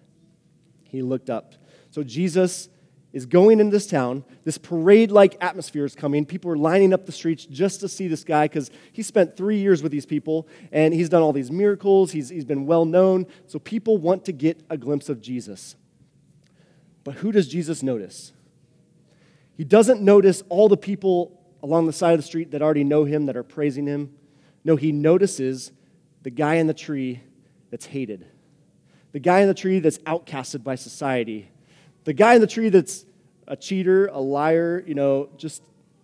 He 0.84 1.04
looked 1.04 1.30
up. 1.30 1.54
So 1.92 2.04
Jesus 2.04 2.70
is 3.14 3.26
going 3.26 3.60
in 3.60 3.70
this 3.70 3.88
town. 3.88 4.24
This 4.44 4.58
parade 4.58 5.12
like 5.12 5.38
atmosphere 5.42 5.86
is 5.86 5.96
coming. 5.96 6.26
People 6.26 6.52
are 6.52 6.58
lining 6.58 6.94
up 6.94 7.06
the 7.06 7.12
streets 7.12 7.46
just 7.46 7.82
to 7.82 7.90
see 7.90 8.08
this 8.08 8.24
guy 8.24 8.46
because 8.46 8.72
he 8.94 9.04
spent 9.04 9.36
three 9.36 9.58
years 9.58 9.84
with 9.84 9.92
these 9.92 10.06
people 10.06 10.48
and 10.72 10.94
he's 10.94 11.10
done 11.10 11.22
all 11.22 11.34
these 11.34 11.52
miracles. 11.52 12.12
He's, 12.12 12.30
he's 12.30 12.46
been 12.46 12.66
well 12.66 12.86
known. 12.86 13.28
So 13.48 13.60
people 13.60 13.98
want 13.98 14.26
to 14.26 14.32
get 14.32 14.64
a 14.70 14.78
glimpse 14.78 15.10
of 15.10 15.22
Jesus. 15.22 15.76
But 17.04 17.16
who 17.16 17.32
does 17.32 17.48
Jesus 17.48 17.84
notice? 17.84 18.32
He 19.58 19.64
doesn't 19.64 20.02
notice 20.02 20.44
all 20.50 20.70
the 20.70 20.78
people 20.78 21.40
along 21.64 21.88
the 21.88 21.94
side 21.94 22.14
of 22.14 22.20
the 22.20 22.26
street 22.26 22.52
that 22.52 22.62
already 22.62 22.84
know 22.84 23.04
him, 23.04 23.26
that 23.26 23.36
are 23.36 23.44
praising 23.44 23.86
him. 23.86 24.16
No, 24.64 24.76
he 24.76 24.92
notices 24.92 25.72
the 26.24 26.30
guy 26.30 26.56
in 26.56 26.68
the 26.68 26.74
tree 26.74 27.22
that's 27.70 27.86
hated, 27.86 28.26
the 29.12 29.20
guy 29.20 29.40
in 29.40 29.48
the 29.48 29.54
tree 29.54 29.80
that's 29.80 29.98
outcasted 30.00 30.64
by 30.64 30.76
society, 30.76 31.50
the 32.04 32.14
guy 32.14 32.36
in 32.36 32.42
the 32.42 32.48
tree 32.48 32.70
that's 32.70 33.06
a 33.52 33.56
cheater, 33.58 34.08
a 34.08 34.20
liar, 34.20 34.82
you 34.88 34.96
know, 34.96 35.30
just 35.36 35.62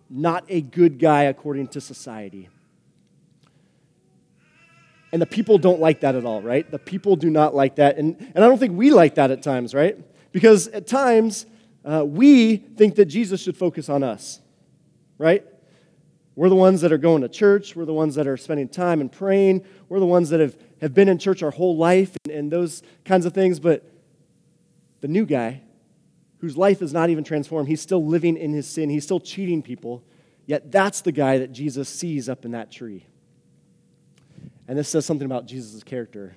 not 0.09 0.43
a 0.49 0.59
good 0.59 0.99
guy 0.99 1.23
according 1.23 1.69
to 1.69 1.79
society. 1.79 2.49
And 5.13 5.21
the 5.21 5.25
people 5.25 5.57
don't 5.57 5.79
like 5.79 6.01
that 6.01 6.15
at 6.15 6.25
all, 6.25 6.41
right? 6.41 6.69
The 6.69 6.77
people 6.77 7.15
do 7.15 7.29
not 7.29 7.55
like 7.55 7.77
that. 7.77 7.97
And, 7.97 8.19
and 8.35 8.43
I 8.43 8.47
don't 8.49 8.57
think 8.57 8.77
we 8.77 8.91
like 8.91 9.15
that 9.15 9.31
at 9.31 9.41
times, 9.41 9.73
right? 9.73 9.97
Because 10.33 10.67
at 10.67 10.87
times, 10.87 11.45
uh, 11.85 12.03
we 12.05 12.57
think 12.57 12.95
that 12.95 13.05
Jesus 13.05 13.41
should 13.41 13.55
focus 13.55 13.87
on 13.87 14.03
us, 14.03 14.41
right? 15.17 15.45
We're 16.35 16.49
the 16.49 16.55
ones 16.55 16.81
that 16.81 16.91
are 16.91 16.97
going 16.97 17.21
to 17.21 17.29
church. 17.29 17.77
We're 17.77 17.85
the 17.85 17.93
ones 17.93 18.15
that 18.15 18.27
are 18.27 18.35
spending 18.35 18.67
time 18.67 18.99
and 18.99 19.09
praying. 19.09 19.63
We're 19.87 20.01
the 20.01 20.05
ones 20.05 20.29
that 20.31 20.41
have, 20.41 20.57
have 20.81 20.93
been 20.93 21.07
in 21.07 21.17
church 21.17 21.41
our 21.43 21.51
whole 21.51 21.77
life 21.77 22.13
and, 22.25 22.33
and 22.33 22.51
those 22.51 22.83
kinds 23.05 23.25
of 23.25 23.33
things. 23.33 23.61
But 23.61 23.89
the 24.99 25.07
new 25.07 25.25
guy, 25.25 25.61
whose 26.39 26.57
life 26.57 26.81
is 26.81 26.93
not 26.93 27.09
even 27.09 27.23
transformed, 27.23 27.67
he's 27.67 27.81
still 27.81 28.05
living 28.05 28.37
in 28.37 28.53
his 28.53 28.67
sin, 28.67 28.89
he's 28.89 29.03
still 29.03 29.19
cheating 29.19 29.61
people. 29.61 30.03
Yet 30.45 30.71
that's 30.71 31.01
the 31.01 31.11
guy 31.11 31.39
that 31.39 31.51
Jesus 31.51 31.89
sees 31.89 32.29
up 32.29 32.45
in 32.45 32.51
that 32.51 32.71
tree. 32.71 33.05
And 34.67 34.77
this 34.77 34.89
says 34.89 35.05
something 35.05 35.25
about 35.25 35.45
Jesus' 35.45 35.83
character. 35.83 36.35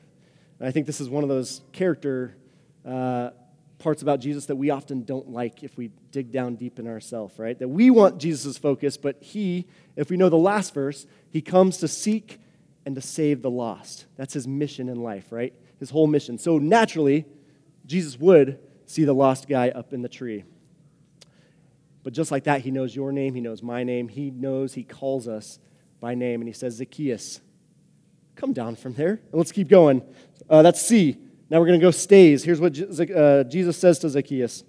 And 0.59 0.69
I 0.69 0.73
think 0.73 0.87
this 0.87 1.01
is 1.01 1.09
one 1.09 1.23
of 1.23 1.29
those 1.29 1.63
character 1.73 2.37
uh, 2.85 3.31
parts 3.79 4.03
about 4.03 4.21
Jesus 4.21 4.47
that 4.47 4.57
we 4.57 4.71
often 4.71 5.05
don't 5.05 5.31
like 5.31 5.63
if 5.63 5.77
we 5.77 5.91
dig 6.13 6.33
down 6.33 6.57
deep 6.57 6.79
in 6.79 6.87
ourselves, 6.87 7.39
right? 7.39 7.59
That 7.59 7.69
we 7.69 7.91
want 7.91 8.19
Jesus' 8.19 8.59
focus, 8.59 8.97
but 8.97 9.17
he, 9.23 9.67
if 9.97 10.11
we 10.11 10.17
know 10.17 10.29
the 10.29 10.37
last 10.37 10.75
verse, 10.75 11.07
he 11.31 11.41
comes 11.41 11.79
to 11.79 11.89
seek 11.89 12.41
and 12.85 12.95
to 12.95 13.01
save 13.01 13.43
the 13.43 13.51
lost. 13.51 14.07
That's 14.17 14.35
his 14.35 14.47
mission 14.47 14.89
in 14.89 15.03
life, 15.03 15.31
right? 15.31 15.55
His 15.79 15.91
whole 15.91 16.07
mission. 16.07 16.39
So 16.39 16.59
naturally, 16.59 17.27
Jesus 17.87 18.19
would 18.19 18.59
see 18.91 19.05
the 19.05 19.15
lost 19.15 19.49
guy 19.49 19.69
up 19.69 19.93
in 19.93 20.03
the 20.03 20.09
tree. 20.09 20.45
But 22.03 22.13
just 22.13 22.31
like 22.31 22.45
that, 22.45 22.63
he 22.63 22.71
knows 22.71 22.97
your 22.97 23.13
name, 23.13 23.35
he 23.35 23.41
knows 23.41 23.63
my 23.63 23.85
name, 23.85 24.09
he 24.09 24.31
knows 24.31 24.75
he 24.75 24.83
calls 24.83 25.29
us 25.29 25.59
by 26.01 26.15
name, 26.15 26.41
and 26.41 26.49
he 26.49 26.53
says, 26.53 26.77
Zacchaeus, 26.77 27.41
come 28.35 28.53
down 28.53 28.75
from 28.75 28.95
there. 28.95 29.21
And 29.31 29.35
let's 29.35 29.53
keep 29.53 29.69
going. 29.69 30.03
Uh, 30.49 30.63
that's 30.63 30.81
C. 30.81 31.17
Now 31.51 31.61
we're 31.61 31.67
going 31.67 31.79
to 31.79 31.87
go 31.87 31.91
stays. 31.91 32.43
Here's 32.43 32.61
what 32.61 32.79
uh, 33.11 33.45
Jesus 33.45 33.77
says 33.77 33.99
to 34.01 34.09
Zacchaeus. 34.09 34.65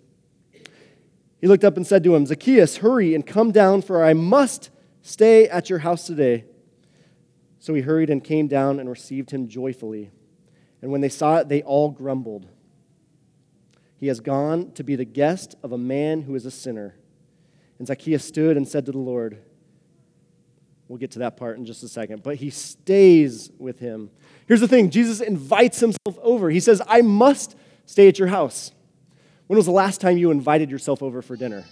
He 1.40 1.48
looked 1.48 1.64
up 1.64 1.78
and 1.78 1.88
said 1.88 2.04
to 2.04 2.16
him, 2.16 2.26
Zacchaeus, 2.26 2.78
hurry 2.78 3.16
and 3.16 3.26
come 3.26 3.52
down, 3.52 3.82
for 3.82 4.04
I 4.04 4.14
must 4.14 4.70
stay 5.02 5.48
at 5.48 5.70
your 5.70 5.80
house 5.80 6.06
today. 6.06 6.46
So 7.58 7.74
he 7.74 7.82
hurried 7.82 8.10
and 8.10 8.24
came 8.24 8.48
down 8.48 8.80
and 8.80 8.90
received 8.90 9.32
him 9.32 9.48
joyfully. 9.48 10.12
And 10.82 10.92
when 10.92 11.02
they 11.02 11.10
saw 11.10 11.38
it, 11.38 11.50
they 11.50 11.64
all 11.64 11.90
grumbled. 11.90 12.48
He 14.02 14.08
has 14.08 14.20
gone 14.20 14.72
to 14.74 14.84
be 14.84 14.98
the 14.98 15.06
guest 15.06 15.56
of 15.64 15.72
a 15.72 15.78
man 15.78 16.24
who 16.24 16.34
is 16.36 16.46
a 16.46 16.52
sinner. 16.52 16.96
And 17.78 17.88
Zacchaeus 17.88 18.26
stood 18.26 18.58
and 18.58 18.68
said 18.68 18.88
to 18.88 18.92
the 18.92 18.98
Lord, 18.98 19.38
We'll 20.88 20.98
get 20.98 21.12
to 21.12 21.20
that 21.20 21.38
part 21.38 21.58
in 21.58 21.66
just 21.66 21.84
a 21.84 21.88
second. 21.88 22.22
But 22.22 22.36
he 22.36 22.50
stays 22.50 23.50
with 23.58 23.80
him. 23.80 24.10
Here's 24.46 24.60
the 24.60 24.68
thing 24.68 24.90
Jesus 24.90 25.22
invites 25.22 25.80
himself 25.80 26.20
over. 26.22 26.50
He 26.50 26.60
says, 26.60 26.82
I 26.86 27.02
must 27.02 27.56
stay 27.86 28.10
at 28.10 28.20
your 28.20 28.28
house. 28.28 28.74
When 29.48 29.56
was 29.56 29.68
the 29.68 29.72
last 29.72 30.02
time 30.02 30.18
you 30.18 30.32
invited 30.32 30.70
yourself 30.70 31.02
over 31.02 31.22
for 31.22 31.38
dinner? 31.38 31.64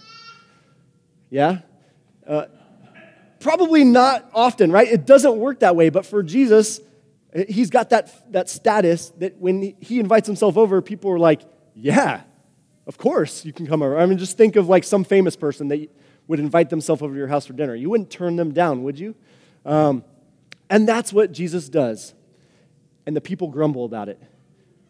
Yeah? 1.28 1.58
Uh, 2.26 2.46
probably 3.40 3.84
not 3.84 4.30
often, 4.32 4.72
right? 4.72 4.88
It 4.88 5.04
doesn't 5.04 5.36
work 5.36 5.60
that 5.60 5.76
way. 5.76 5.90
But 5.90 6.06
for 6.06 6.22
Jesus, 6.22 6.80
he's 7.46 7.68
got 7.68 7.90
that, 7.90 8.32
that 8.32 8.48
status 8.48 9.10
that 9.18 9.36
when 9.36 9.76
he 9.80 10.00
invites 10.00 10.26
himself 10.26 10.56
over, 10.56 10.80
people 10.80 11.10
are 11.10 11.18
like, 11.18 11.42
yeah, 11.80 12.22
of 12.86 12.98
course 12.98 13.44
you 13.44 13.52
can 13.52 13.66
come 13.66 13.82
over. 13.82 13.98
I 13.98 14.06
mean, 14.06 14.18
just 14.18 14.36
think 14.36 14.56
of 14.56 14.68
like 14.68 14.84
some 14.84 15.04
famous 15.04 15.36
person 15.36 15.68
that 15.68 15.90
would 16.28 16.38
invite 16.38 16.70
themselves 16.70 17.02
over 17.02 17.12
to 17.12 17.18
your 17.18 17.28
house 17.28 17.46
for 17.46 17.52
dinner. 17.52 17.74
You 17.74 17.90
wouldn't 17.90 18.10
turn 18.10 18.36
them 18.36 18.52
down, 18.52 18.82
would 18.84 18.98
you? 18.98 19.14
Um, 19.64 20.04
and 20.68 20.88
that's 20.88 21.12
what 21.12 21.32
Jesus 21.32 21.68
does. 21.68 22.14
And 23.06 23.16
the 23.16 23.20
people 23.20 23.48
grumble 23.48 23.84
about 23.84 24.08
it. 24.08 24.22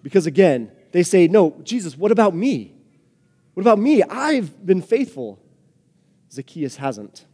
Because 0.02 0.26
again, 0.26 0.70
they 0.92 1.02
say, 1.02 1.28
No, 1.28 1.56
Jesus, 1.62 1.96
what 1.96 2.12
about 2.12 2.34
me? 2.34 2.74
What 3.54 3.62
about 3.62 3.78
me? 3.78 4.02
I've 4.02 4.64
been 4.64 4.82
faithful. 4.82 5.38
Zacchaeus 6.30 6.76
hasn't. 6.76 7.24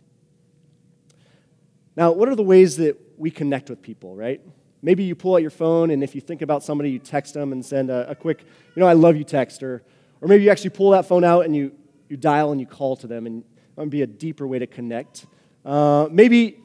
Now, 1.97 2.13
what 2.13 2.29
are 2.29 2.35
the 2.35 2.43
ways 2.43 2.77
that 2.77 2.97
we 3.17 3.31
connect 3.31 3.71
with 3.71 3.83
people, 3.83 4.15
right? 4.15 4.41
Maybe 4.83 5.05
you 5.05 5.15
pull 5.15 5.35
out 5.35 5.43
your 5.43 5.51
phone, 5.51 5.91
and 5.91 6.03
if 6.03 6.15
you 6.15 6.21
think 6.21 6.43
about 6.43 6.63
somebody, 6.63 6.91
you 6.91 6.99
text 6.99 7.35
them 7.35 7.53
and 7.53 7.65
send 7.65 7.91
a, 7.91 8.11
a 8.11 8.15
quick, 8.15 8.43
you 8.75 8.81
know, 8.81 8.87
I 8.87 8.93
love 8.93 9.17
you 9.17 9.25
text. 9.25 9.63
Or, 9.63 9.83
or 10.21 10.29
maybe 10.29 10.45
you 10.45 10.51
actually 10.51 10.71
pull 10.71 10.91
that 10.91 11.07
phone 11.07 11.25
out 11.25 11.45
and 11.45 11.57
you, 11.57 11.73
you 12.09 12.17
dial 12.17 12.53
and 12.53 12.61
you 12.61 12.67
call 12.67 12.97
to 12.97 13.07
them. 13.07 13.27
And 13.27 13.43
that 13.75 13.83
would 13.83 13.91
be 13.91 14.03
a 14.03 14.07
deeper 14.07 14.47
way 14.47 14.59
to 14.59 14.67
connect. 14.67 15.27
Uh, 15.65 16.09
maybe 16.11 16.61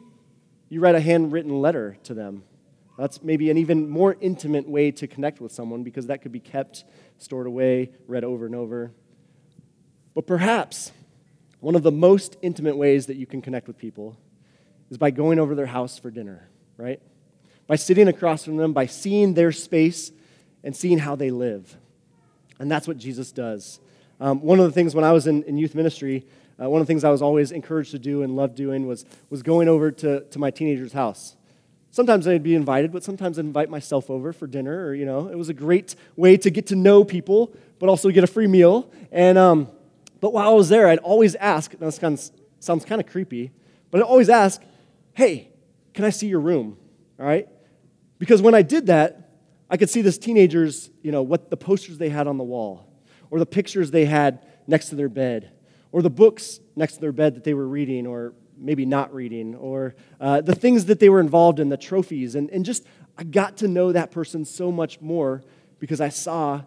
you 0.70 0.80
write 0.80 0.96
a 0.96 1.02
handwritten 1.02 1.60
letter 1.62 1.98
to 2.04 2.14
them. 2.14 2.44
That's 2.98 3.24
maybe 3.24 3.50
an 3.50 3.58
even 3.58 3.90
more 3.90 4.16
intimate 4.22 4.68
way 4.68 4.92
to 4.92 5.08
connect 5.08 5.42
with 5.42 5.52
someone 5.52 5.84
because 5.84 6.08
that 6.08 6.22
could 6.22 6.32
be 6.32 6.40
kept, 6.40 6.84
stored 7.18 7.48
away, 7.48 7.92
read 8.08 8.24
over 8.24 8.46
and 8.46 8.54
over. 8.54 8.92
But 10.14 10.28
perhaps 10.28 10.92
one 11.60 11.76
of 11.76 11.84
the 11.84 11.92
most 11.92 12.38
intimate 12.42 12.78
ways 12.78 13.08
that 13.08 13.18
you 13.18 13.26
can 13.26 13.42
connect 13.42 13.68
with 13.68 13.78
people 13.78 14.18
is 14.90 14.98
by 14.98 15.12
going 15.12 15.40
over 15.40 15.56
their 15.56 15.66
house 15.66 15.98
for 15.98 16.12
dinner, 16.12 16.50
right? 16.78 17.02
By 17.68 17.76
sitting 17.76 18.08
across 18.08 18.44
from 18.44 18.58
them, 18.58 18.74
by 18.74 18.86
seeing 18.86 19.34
their 19.34 19.52
space 19.52 20.12
and 20.64 20.76
seeing 20.76 21.00
how 21.00 21.16
they 21.16 21.32
live. 21.32 21.78
And 22.60 22.70
that's 22.70 22.88
what 22.88 22.98
Jesus 22.98 23.32
does. 23.32 23.80
Um, 24.20 24.42
one 24.42 24.60
of 24.60 24.66
the 24.66 24.72
things 24.72 24.94
when 24.94 25.04
I 25.04 25.14
was 25.14 25.26
in, 25.26 25.44
in 25.44 25.58
youth 25.58 25.74
ministry, 25.74 26.26
uh, 26.62 26.70
one 26.70 26.80
of 26.80 26.86
the 26.86 26.92
things 26.92 27.04
I 27.04 27.10
was 27.10 27.22
always 27.22 27.52
encouraged 27.52 27.92
to 27.92 28.00
do 28.00 28.22
and 28.22 28.36
loved 28.36 28.56
doing 28.56 28.86
was, 28.86 29.06
was 29.30 29.42
going 29.42 29.68
over 29.68 29.90
to, 29.92 30.22
to 30.22 30.40
my 30.40 30.52
teenager's 30.52 30.94
house. 30.94 31.36
Sometimes 31.90 32.28
I'd 32.28 32.44
be 32.44 32.56
invited, 32.56 32.92
but 32.92 33.04
sometimes 33.04 33.40
I'd 33.40 33.46
invite 33.46 33.70
myself 33.70 34.10
over 34.10 34.32
for 34.32 34.48
dinner, 34.48 34.86
or, 34.86 34.94
you 34.94 35.06
know, 35.06 35.28
it 35.28 35.38
was 35.38 35.50
a 35.50 35.54
great 35.54 35.96
way 36.16 36.38
to 36.38 36.50
get 36.50 36.68
to 36.68 36.76
know 36.76 37.04
people, 37.04 37.54
but 37.80 37.90
also 37.90 38.10
get 38.12 38.24
a 38.24 38.28
free 38.28 38.48
meal. 38.48 38.92
And, 39.12 39.38
um, 39.38 39.68
but 40.20 40.32
while 40.32 40.48
I 40.48 40.54
was 40.54 40.70
there, 40.70 40.88
I'd 40.88 41.00
always 41.00 41.36
ask, 41.36 41.74
now 41.74 41.88
this 41.88 41.98
kind 41.98 42.14
of, 42.14 42.32
sounds 42.60 42.86
kind 42.86 43.02
of 43.02 43.08
creepy, 43.08 43.52
but 43.90 44.00
I'd 44.00 44.06
always 44.06 44.30
ask, 44.30 44.62
hey, 45.14 45.50
can 45.94 46.06
I 46.06 46.12
see 46.12 46.28
your 46.28 46.40
room? 46.40 46.78
All 47.22 47.28
right? 47.28 47.48
Because 48.18 48.42
when 48.42 48.56
I 48.56 48.64
did 48.64 48.88
that, 48.88 49.30
I 49.70 49.78
could 49.78 49.92
see 49.92 50.02
this 50.02 50.18
teenagers, 50.18 50.90
you 51.04 51.12
know, 51.12 51.22
what 51.22 51.52
the 51.52 51.58
posters 51.58 52.00
they 52.00 52.10
had 52.10 52.28
on 52.28 52.38
the 52.38 52.44
wall, 52.44 52.92
or 53.30 53.38
the 53.38 53.46
pictures 53.46 53.92
they 53.92 54.06
had 54.06 54.46
next 54.66 54.90
to 54.90 54.96
their 54.96 55.08
bed, 55.08 55.52
or 55.92 56.02
the 56.02 56.10
books 56.10 56.60
next 56.76 56.96
to 56.96 57.02
their 57.02 57.12
bed 57.12 57.36
that 57.36 57.44
they 57.44 57.54
were 57.54 57.68
reading 57.68 58.08
or 58.08 58.34
maybe 58.58 58.86
not 58.86 59.14
reading, 59.14 59.56
or 59.56 59.96
uh, 60.20 60.42
the 60.42 60.56
things 60.56 60.86
that 60.86 61.00
they 61.00 61.10
were 61.10 61.20
involved 61.20 61.60
in, 61.60 61.70
the 61.70 61.78
trophies. 61.78 62.36
And, 62.36 62.50
and 62.50 62.66
just, 62.66 62.86
I 63.18 63.24
got 63.24 63.58
to 63.58 63.68
know 63.68 63.92
that 63.92 64.12
person 64.12 64.44
so 64.44 64.72
much 64.72 65.00
more 65.00 65.44
because 65.80 66.02
I 66.02 66.10
saw 66.10 66.62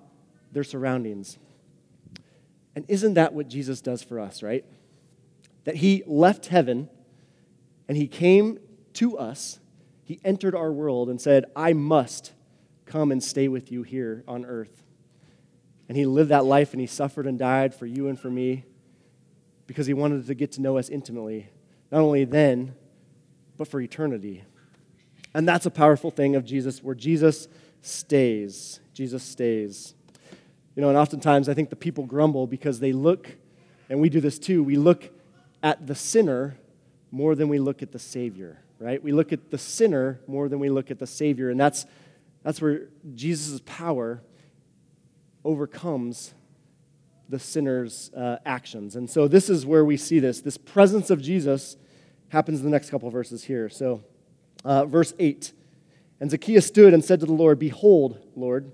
their 0.53 0.65
surroundings. 0.65 1.37
And 2.77 2.85
isn't 2.89 3.15
that 3.15 3.33
what 3.33 3.49
Jesus 3.49 3.81
does 3.81 4.03
for 4.03 4.19
us, 4.21 4.43
right? 4.43 4.65
That 5.65 5.77
he 5.77 6.03
left 6.07 6.47
heaven 6.47 6.89
and 7.89 7.97
he 7.97 8.07
came 8.07 8.59
to 8.95 9.19
us, 9.19 9.59
he 10.05 10.21
entered 10.25 10.55
our 10.55 10.71
world 10.71 11.09
and 11.09 11.21
said, 11.21 11.47
I 11.57 11.73
must 11.73 12.33
come 12.87 13.11
and 13.11 13.23
stay 13.23 13.49
with 13.49 13.73
you 13.73 13.83
here 13.83 14.23
on 14.29 14.45
earth. 14.45 14.83
And 15.89 15.97
he 15.97 16.07
lived 16.07 16.31
that 16.31 16.45
life 16.45 16.73
and 16.73 16.81
he 16.81 16.87
suffered 16.87 17.27
and 17.27 17.39
died 17.39 17.75
for 17.75 17.87
you 17.87 18.09
and 18.09 18.19
for 18.19 18.31
me 18.31 18.65
because 19.67 19.87
he 19.87 19.95
wanted 19.95 20.27
to 20.27 20.35
get 20.35 20.53
to 20.53 20.61
know 20.61 20.79
us 20.79 20.89
intimately, 20.89 21.49
not 21.91 22.01
only 22.01 22.25
then, 22.25 22.75
but 23.57 23.69
for 23.69 23.81
eternity. 23.81 24.45
And 25.33 25.49
that's 25.49 25.67
a 25.67 25.71
powerful 25.71 26.11
thing 26.11 26.37
of 26.37 26.45
Jesus, 26.45 26.83
where 26.83 26.95
Jesus 26.95 27.49
stays. 27.81 28.81
Jesus 28.93 29.23
stays. 29.23 29.95
You 30.77 30.83
know, 30.83 30.89
and 30.89 30.99
oftentimes 30.99 31.49
I 31.49 31.55
think 31.55 31.71
the 31.71 31.77
people 31.77 32.05
grumble 32.05 32.47
because 32.47 32.81
they 32.81 32.93
look, 32.93 33.37
and 33.89 34.01
we 34.01 34.09
do 34.09 34.21
this 34.21 34.39
too, 34.39 34.63
we 34.63 34.77
look 34.77 35.11
at 35.63 35.87
the 35.87 35.95
sinner 35.95 36.57
more 37.11 37.35
than 37.35 37.49
we 37.49 37.59
look 37.59 37.83
at 37.83 37.93
the 37.93 37.99
Savior, 37.99 38.61
right? 38.85 39.03
We 39.03 39.13
look 39.13 39.33
at 39.33 39.51
the 39.51 39.57
sinner 39.57 40.21
more 40.27 40.47
than 40.47 40.59
we 40.59 40.69
look 40.69 40.91
at 40.91 40.99
the 40.99 41.07
Savior. 41.07 41.49
And 41.49 41.59
that's, 41.59 41.87
that's 42.43 42.61
where 42.61 42.89
Jesus' 43.15 43.63
power 43.65 44.23
overcomes 45.43 46.35
the 47.31 47.39
sinner's 47.39 48.13
uh, 48.13 48.37
actions. 48.45 48.95
And 48.95 49.09
so 49.09 49.27
this 49.27 49.49
is 49.49 49.65
where 49.65 49.87
we 49.87 49.97
see 49.97 50.19
this. 50.19 50.43
This 50.43 50.59
presence 50.59 51.09
of 51.09 51.23
Jesus 51.23 51.79
happens 52.29 52.59
in 52.59 52.67
the 52.67 52.71
next 52.71 52.91
couple 52.91 53.09
verses 53.09 53.45
here. 53.45 53.71
So, 53.71 54.05
uh, 54.67 54.85
verse 54.85 55.15
8 55.19 55.53
And 56.21 56.31
Zacchaeus 56.31 56.67
stood 56.67 56.93
and 56.93 57.03
said 57.03 57.21
to 57.21 57.27
the 57.27 57.33
Lord, 57.33 57.59
Behold, 57.59 58.19
Lord, 58.37 58.71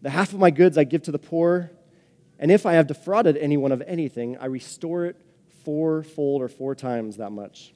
the 0.00 0.10
half 0.10 0.32
of 0.32 0.38
my 0.38 0.52
goods 0.52 0.78
I 0.78 0.84
give 0.84 1.02
to 1.02 1.12
the 1.12 1.18
poor, 1.18 1.72
and 2.38 2.52
if 2.52 2.66
I 2.66 2.74
have 2.74 2.86
defrauded 2.86 3.36
anyone 3.36 3.72
of 3.72 3.82
anything, 3.84 4.36
I 4.38 4.46
restore 4.46 5.06
it 5.06 5.16
fourfold 5.64 6.40
or 6.40 6.46
four 6.46 6.76
times 6.76 7.16
that 7.16 7.30
much. 7.30 7.74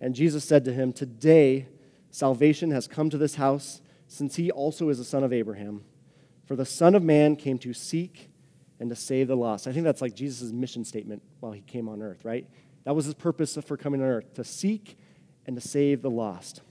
And 0.00 0.14
Jesus 0.14 0.44
said 0.44 0.64
to 0.64 0.72
him, 0.72 0.92
Today 0.92 1.68
salvation 2.10 2.70
has 2.70 2.88
come 2.88 3.10
to 3.10 3.18
this 3.18 3.34
house, 3.36 3.80
since 4.06 4.36
he 4.36 4.50
also 4.50 4.88
is 4.88 4.98
a 4.98 5.04
son 5.04 5.22
of 5.22 5.32
Abraham. 5.32 5.84
For 6.46 6.56
the 6.56 6.66
Son 6.66 6.94
of 6.94 7.02
Man 7.02 7.36
came 7.36 7.58
to 7.58 7.72
seek 7.72 8.30
and 8.80 8.90
to 8.90 8.96
save 8.96 9.28
the 9.28 9.36
lost. 9.36 9.68
I 9.68 9.72
think 9.72 9.84
that's 9.84 10.02
like 10.02 10.14
Jesus' 10.14 10.50
mission 10.50 10.84
statement 10.84 11.22
while 11.38 11.52
he 11.52 11.60
came 11.60 11.88
on 11.88 12.02
earth, 12.02 12.24
right? 12.24 12.48
That 12.84 12.96
was 12.96 13.04
his 13.04 13.14
purpose 13.14 13.56
for 13.64 13.76
coming 13.76 14.02
on 14.02 14.08
earth 14.08 14.34
to 14.34 14.44
seek 14.44 14.98
and 15.46 15.54
to 15.54 15.60
save 15.60 16.02
the 16.02 16.10
lost. 16.10 16.62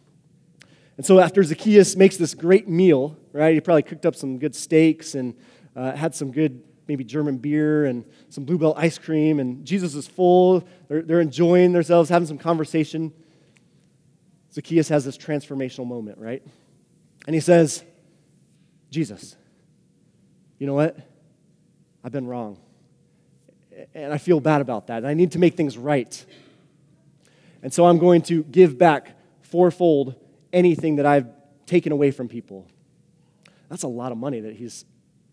And 0.97 1.05
so 1.05 1.19
after 1.19 1.41
Zacchaeus 1.43 1.95
makes 1.95 2.17
this 2.17 2.33
great 2.33 2.67
meal, 2.67 3.15
right, 3.31 3.53
he 3.53 3.61
probably 3.61 3.83
cooked 3.83 4.05
up 4.05 4.15
some 4.15 4.37
good 4.37 4.53
steaks 4.53 5.15
and 5.15 5.33
uh, 5.75 5.95
had 5.95 6.13
some 6.13 6.31
good, 6.31 6.61
maybe 6.89 7.03
German 7.03 7.37
beer 7.37 7.85
and 7.85 8.03
some 8.29 8.43
Blue 8.43 8.57
Bell 8.57 8.73
ice 8.75 8.97
cream, 8.97 9.39
and 9.39 9.63
Jesus 9.63 9.93
is 9.93 10.07
full. 10.07 10.67
They're, 10.87 11.03
they're 11.03 11.21
enjoying 11.21 11.71
themselves, 11.71 12.09
having 12.09 12.27
some 12.27 12.39
conversation. 12.39 13.13
Zacchaeus 14.51 14.89
has 14.89 15.05
this 15.05 15.15
transformational 15.15 15.85
moment, 15.85 16.17
right? 16.17 16.43
And 17.27 17.35
he 17.35 17.39
says, 17.39 17.83
Jesus, 18.89 19.35
you 20.57 20.65
know 20.65 20.73
what? 20.73 20.97
I've 22.03 22.11
been 22.11 22.25
wrong. 22.25 22.57
And 23.93 24.11
I 24.11 24.17
feel 24.17 24.39
bad 24.39 24.59
about 24.59 24.87
that. 24.87 24.97
And 24.97 25.07
I 25.07 25.13
need 25.13 25.33
to 25.33 25.39
make 25.39 25.55
things 25.55 25.77
right. 25.77 26.25
And 27.61 27.71
so 27.71 27.85
I'm 27.85 27.99
going 27.99 28.23
to 28.23 28.43
give 28.45 28.79
back 28.79 29.15
fourfold 29.43 30.15
anything 30.51 30.95
that 30.95 31.05
I've 31.05 31.27
taken 31.67 31.91
away 31.91 32.09
from 32.09 32.27
people. 32.27 32.65
That's 33.69 33.83
a 33.83 33.87
lot 33.87 34.11
of 34.11 34.17
money 34.17 34.39
that 34.39 34.55
he's 34.55 34.85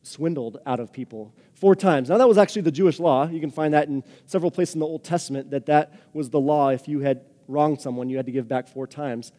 swindled 0.07 0.59
out 0.67 0.81
of 0.81 0.93
people 0.93 1.35
four 1.55 1.75
times. 1.75 2.09
Now, 2.09 2.19
that 2.19 2.29
was 2.29 2.39
actually 2.39 2.63
the 2.63 2.71
Jewish 2.71 2.99
law. 3.01 3.27
You 3.29 3.41
can 3.41 3.51
find 3.51 3.75
that 3.75 3.89
in 3.89 4.05
several 4.27 4.51
places 4.51 4.75
in 4.75 4.81
the 4.81 4.87
Old 4.87 5.05
Testament 5.05 5.51
that 5.51 5.67
that 5.67 5.93
was 6.13 6.31
the 6.31 6.41
law. 6.41 6.69
If 6.69 6.89
you 6.89 7.01
had 7.01 7.23
wronged 7.49 7.81
someone, 7.81 8.09
you 8.09 8.17
had 8.17 8.27
to 8.27 8.33
give 8.33 8.49
back 8.49 8.69
four 8.69 8.87
times. 8.87 9.33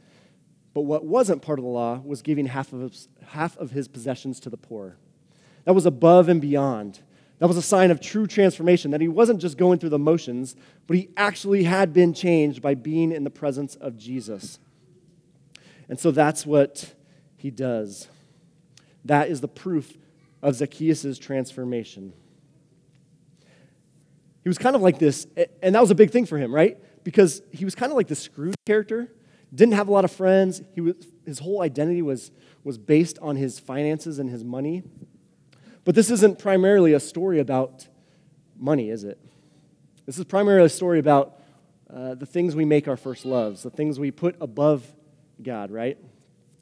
But 0.74 0.82
what 0.82 1.06
wasn't 1.06 1.42
part 1.42 1.60
of 1.60 1.66
the 1.66 1.72
law 1.72 2.00
was 2.04 2.22
giving 2.22 2.46
half 2.46 2.74
of 2.74 2.82
his, 2.82 3.08
half 3.28 3.58
of 3.58 3.72
his 3.72 3.88
possessions 3.88 4.40
to 4.42 4.50
the 4.50 4.58
poor. 4.58 4.98
That 5.66 5.74
was 5.74 5.86
above 5.86 6.30
and 6.30 6.40
beyond. 6.40 7.00
That 7.40 7.48
was 7.48 7.58
a 7.58 7.62
sign 7.62 7.92
of 7.92 8.00
true 8.00 8.26
transformation, 8.26 8.92
that 8.92 9.02
he 9.02 9.08
wasn't 9.08 9.42
just 9.42 9.58
going 9.58 9.80
through 9.80 9.90
the 9.90 10.00
motions, 10.00 10.56
but 10.88 10.98
he 10.98 11.10
actually 11.18 11.64
had 11.64 11.94
been 11.94 12.14
changed 12.14 12.62
by 12.62 12.74
being 12.74 13.12
in 13.12 13.24
the 13.24 13.30
presence 13.30 13.76
of 13.76 13.98
Jesus. 13.98 14.60
And 15.90 16.00
so 16.00 16.12
that's 16.12 16.46
what 16.46 16.94
he 17.36 17.52
does. 17.52 18.08
That 19.06 19.30
is 19.30 19.42
the 19.42 19.48
proof 19.48 19.98
of 20.42 20.56
Zacchaeus' 20.56 21.18
transformation. 21.18 22.14
He 24.44 24.50
was 24.50 24.58
kind 24.58 24.76
of 24.76 24.82
like 24.82 25.00
this, 25.00 25.28
and 25.62 25.76
that 25.76 25.82
was 25.82 25.92
a 25.92 25.96
big 25.96 26.12
thing 26.12 26.26
for 26.26 26.38
him, 26.38 26.54
right? 26.54 26.78
because 27.08 27.42
he 27.54 27.64
was 27.64 27.74
kind 27.74 27.90
of 27.90 27.96
like 27.96 28.10
the 28.10 28.16
Scrooge 28.18 28.58
character. 28.66 29.10
Didn't 29.56 29.76
have 29.76 29.88
a 29.88 29.92
lot 29.94 30.04
of 30.04 30.12
friends. 30.12 30.62
He 30.76 30.82
was, 30.82 30.96
his 31.26 31.40
whole 31.40 31.62
identity 31.62 32.02
was, 32.02 32.32
was 32.66 32.78
based 32.78 33.18
on 33.20 33.38
his 33.38 33.60
finances 33.60 34.20
and 34.20 34.30
his 34.30 34.44
money. 34.44 34.84
But 35.86 35.96
this 35.96 36.12
isn't 36.12 36.38
primarily 36.38 36.92
a 36.92 37.00
story 37.00 37.40
about 37.40 37.88
money, 38.60 38.90
is 38.90 39.06
it? 39.06 39.18
This 40.06 40.20
is 40.20 40.26
primarily 40.26 40.66
a 40.66 40.70
story 40.70 41.00
about 41.00 41.40
uh, 41.90 42.16
the 42.16 42.26
things 42.26 42.58
we 42.58 42.66
make 42.66 42.90
our 42.90 42.98
first 42.98 43.26
loves, 43.26 43.64
the 43.64 43.70
things 43.70 43.98
we 43.98 44.12
put 44.12 44.36
above 44.42 44.86
God, 45.42 45.72
right? 45.72 45.98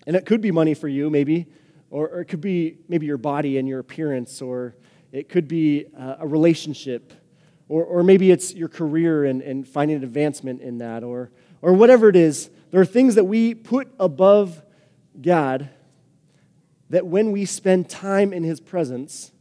And 0.06 0.16
it 0.16 0.28
could 0.28 0.42
be 0.42 0.52
money 0.52 0.76
for 0.76 0.88
you, 0.88 1.10
maybe, 1.10 1.48
or, 1.90 2.08
or 2.10 2.22
it 2.22 2.26
could 2.26 2.42
be 2.42 2.78
maybe 2.88 3.06
your 3.06 3.18
body 3.18 3.58
and 3.58 3.68
your 3.68 3.80
appearance, 3.80 4.42
or 4.42 4.76
it 5.12 5.30
could 5.30 5.48
be 5.48 5.86
uh, 5.98 6.16
a 6.20 6.28
relationship, 6.28 7.14
or, 7.70 7.84
or 7.84 8.04
maybe 8.04 8.32
it's 8.32 8.54
your 8.54 8.68
career 8.68 9.26
and, 9.26 9.42
and 9.42 9.68
finding 9.68 10.04
advancement 10.04 10.62
in 10.62 10.80
that, 10.80 11.04
or, 11.04 11.32
or 11.62 11.74
whatever 11.74 12.10
it 12.10 12.16
is. 12.16 12.50
There 12.72 12.82
are 12.82 12.86
things 12.86 13.16
that 13.16 13.26
we 13.26 13.54
put 13.54 13.88
above 14.00 14.62
God 15.22 15.70
that 16.90 17.06
when 17.06 17.32
we 17.32 17.46
spend 17.46 17.90
time 17.90 18.34
in 18.34 18.44
His 18.44 18.60
presence, 18.60 19.32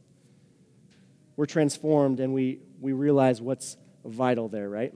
we're 1.36 1.46
transformed 1.46 2.20
and 2.20 2.32
we, 2.32 2.60
we 2.80 2.92
realize 2.92 3.40
what's 3.40 3.76
vital 4.04 4.48
there, 4.48 4.68
right? 4.68 4.94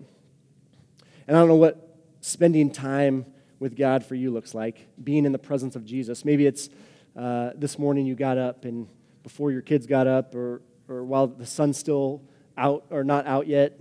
And 1.27 1.37
I 1.37 1.41
don't 1.41 1.49
know 1.49 1.57
what 1.57 1.97
spending 2.21 2.71
time 2.71 3.27
with 3.59 3.77
God 3.77 4.05
for 4.05 4.15
you 4.15 4.31
looks 4.31 4.55
like, 4.55 4.87
being 5.03 5.25
in 5.25 5.33
the 5.33 5.39
presence 5.39 5.75
of 5.77 5.85
Jesus. 5.85 6.25
Maybe 6.25 6.47
it's 6.47 6.69
uh, 7.17 7.51
this 7.57 7.79
morning 7.79 8.07
you 8.07 8.15
got 8.15 8.39
up 8.39 8.65
and 8.65 8.89
before 9.23 9.51
your 9.53 9.63
kids 9.63 9.87
got 9.87 10.07
up, 10.07 10.35
or, 10.35 10.63
or 10.89 11.05
while 11.05 11.27
the 11.27 11.47
sun's 11.47 11.77
still 11.77 12.23
out 12.57 12.87
or 12.91 13.05
not 13.05 13.27
out 13.27 13.47
yet, 13.47 13.79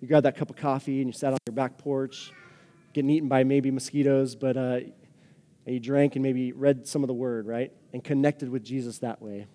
you 0.00 0.08
grabbed 0.08 0.26
that 0.26 0.36
cup 0.36 0.50
of 0.50 0.56
coffee 0.56 0.98
and 1.00 1.08
you 1.08 1.12
sat 1.12 1.32
on 1.32 1.38
your 1.46 1.54
back 1.54 1.78
porch, 1.78 2.32
getting 2.92 3.10
eaten 3.10 3.28
by 3.28 3.44
maybe 3.44 3.70
mosquitoes, 3.70 4.36
but 4.36 4.56
uh, 4.56 4.80
you 5.66 5.80
drank 5.80 6.16
and 6.16 6.22
maybe 6.22 6.52
read 6.52 6.86
some 6.86 7.02
of 7.02 7.08
the 7.08 7.14
word, 7.14 7.46
right? 7.46 7.72
And 7.92 8.04
connected 8.04 8.50
with 8.50 8.62
Jesus 8.62 8.98
that 8.98 9.22
way. 9.22 9.46